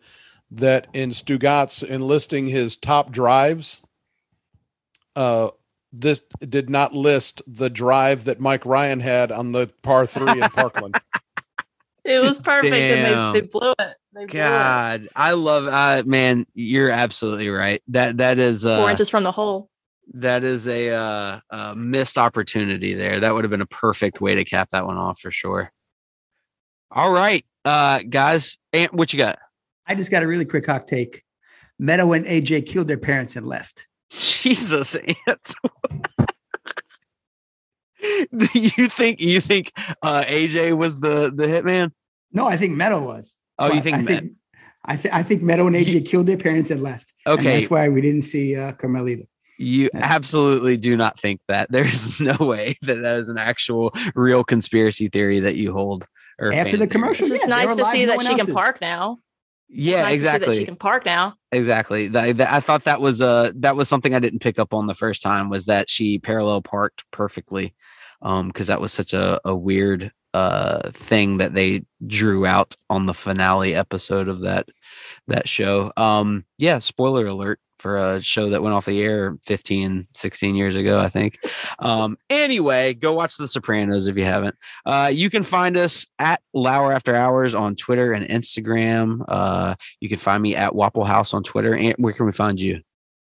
[0.52, 3.82] that in Stugatz enlisting his top drives,
[5.16, 5.50] uh,
[5.92, 10.40] this did not list the drive that Mike Ryan had on the par three in
[10.50, 10.96] Parkland.
[12.04, 13.14] It was perfect, Damn.
[13.14, 13.96] and they, they blew it.
[14.16, 14.44] They blew it.
[14.44, 16.46] God, I love uh, man.
[16.54, 17.84] You're absolutely right.
[17.90, 19.70] That that is Four uh, inches from the hole.
[20.14, 23.20] that is a, uh, a missed opportunity there.
[23.20, 25.70] That would have been a perfect way to cap that one off for sure.
[26.92, 29.38] All right, uh, guys, and what you got?
[29.86, 31.24] I just got a really quick hot take.
[31.78, 33.86] Meadow and AJ killed their parents and left.
[34.12, 35.56] Jesus, Ant.
[38.54, 41.92] you think you think uh AJ was the the hitman?
[42.32, 43.36] No, I think Meadow was.
[43.60, 44.32] Oh, you think, I think
[44.86, 47.14] I, th- I think Meadow and AJ killed their parents and left.
[47.26, 47.58] And okay?
[47.60, 49.24] that's why we didn't see uh, Carmel either.
[49.58, 51.68] You absolutely do not think that.
[51.72, 56.06] There's no way that that is an actual real conspiracy theory that you hold.
[56.40, 56.88] Or After the theory.
[56.90, 59.20] commercial, It's Yeah, they nice to see no that one she can park now.
[59.70, 60.58] It's Yeah, nice to see that exactly.
[60.58, 61.36] she can park now.
[61.52, 64.74] exactly that, that- i thought that was uh that was something i didn't pick up
[64.74, 67.74] on the first time was that she parallel parked perfectly
[68.22, 73.06] um because that was such a, a weird uh thing that they drew out on
[73.06, 74.68] the finale episode of that
[75.28, 80.08] that show um yeah spoiler alert for a show that went off the air 15
[80.14, 81.38] 16 years ago i think
[81.80, 84.56] um anyway go watch the sopranos if you haven't
[84.86, 90.10] uh you can find us at Lour after hours on twitter and instagram uh you
[90.10, 91.76] can find me at Wapple House on Twitter.
[91.76, 92.82] And where can we find you?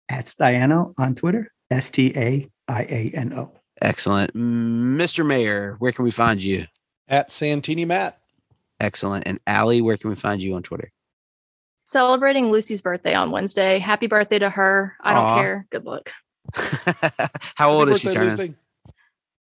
[0.08, 3.52] At Staiano on Twitter, S T A I A N O.
[3.82, 4.34] Excellent.
[4.34, 5.26] Mr.
[5.26, 6.66] Mayor, where can we find you?
[7.08, 8.18] At Santini Matt.
[8.80, 9.26] Excellent.
[9.26, 10.92] And Aly, where can we find you on Twitter?
[11.86, 13.78] Celebrating Lucy's birthday on Wednesday.
[13.78, 14.96] Happy birthday to her.
[15.00, 15.36] I don't Aw.
[15.36, 15.66] care.
[15.70, 16.12] Good luck.
[17.54, 18.30] How old Happy is she turning?
[18.36, 18.54] Lucy.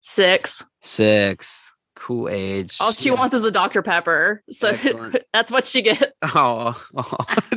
[0.01, 0.67] Six.
[0.81, 1.69] Six.
[1.95, 2.79] Cool age.
[2.81, 3.15] All she Yeah.
[3.15, 3.81] wants is a Dr.
[3.81, 4.43] Pepper.
[4.51, 4.73] So
[5.33, 6.03] that's what she gets.
[6.35, 6.75] Oh,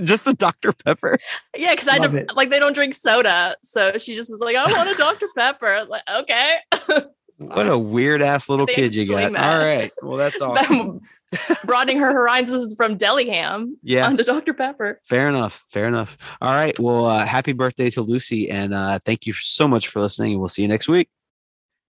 [0.04, 0.72] just a Dr.
[0.72, 1.18] Pepper.
[1.58, 3.56] Yeah, because I Love don't- like they don't drink soda.
[3.64, 5.28] So she just was like, I want a Dr.
[5.36, 5.86] Pepper.
[5.90, 6.58] Like, okay.
[7.38, 9.34] What a weird ass little kid you got.
[9.34, 9.44] that.
[9.44, 9.92] All right.
[10.02, 11.02] Well, that's all.
[11.66, 14.08] broadening her horizons from Deliham Yeah.
[14.08, 14.54] onto Dr.
[14.54, 15.02] Pepper.
[15.04, 15.66] Fair enough.
[15.70, 16.18] Fair enough.
[16.42, 16.78] All right.
[16.80, 18.50] Well, uh, happy birthday to Lucy.
[18.50, 20.32] And uh, thank you so much for listening.
[20.32, 21.10] And we'll see you next week.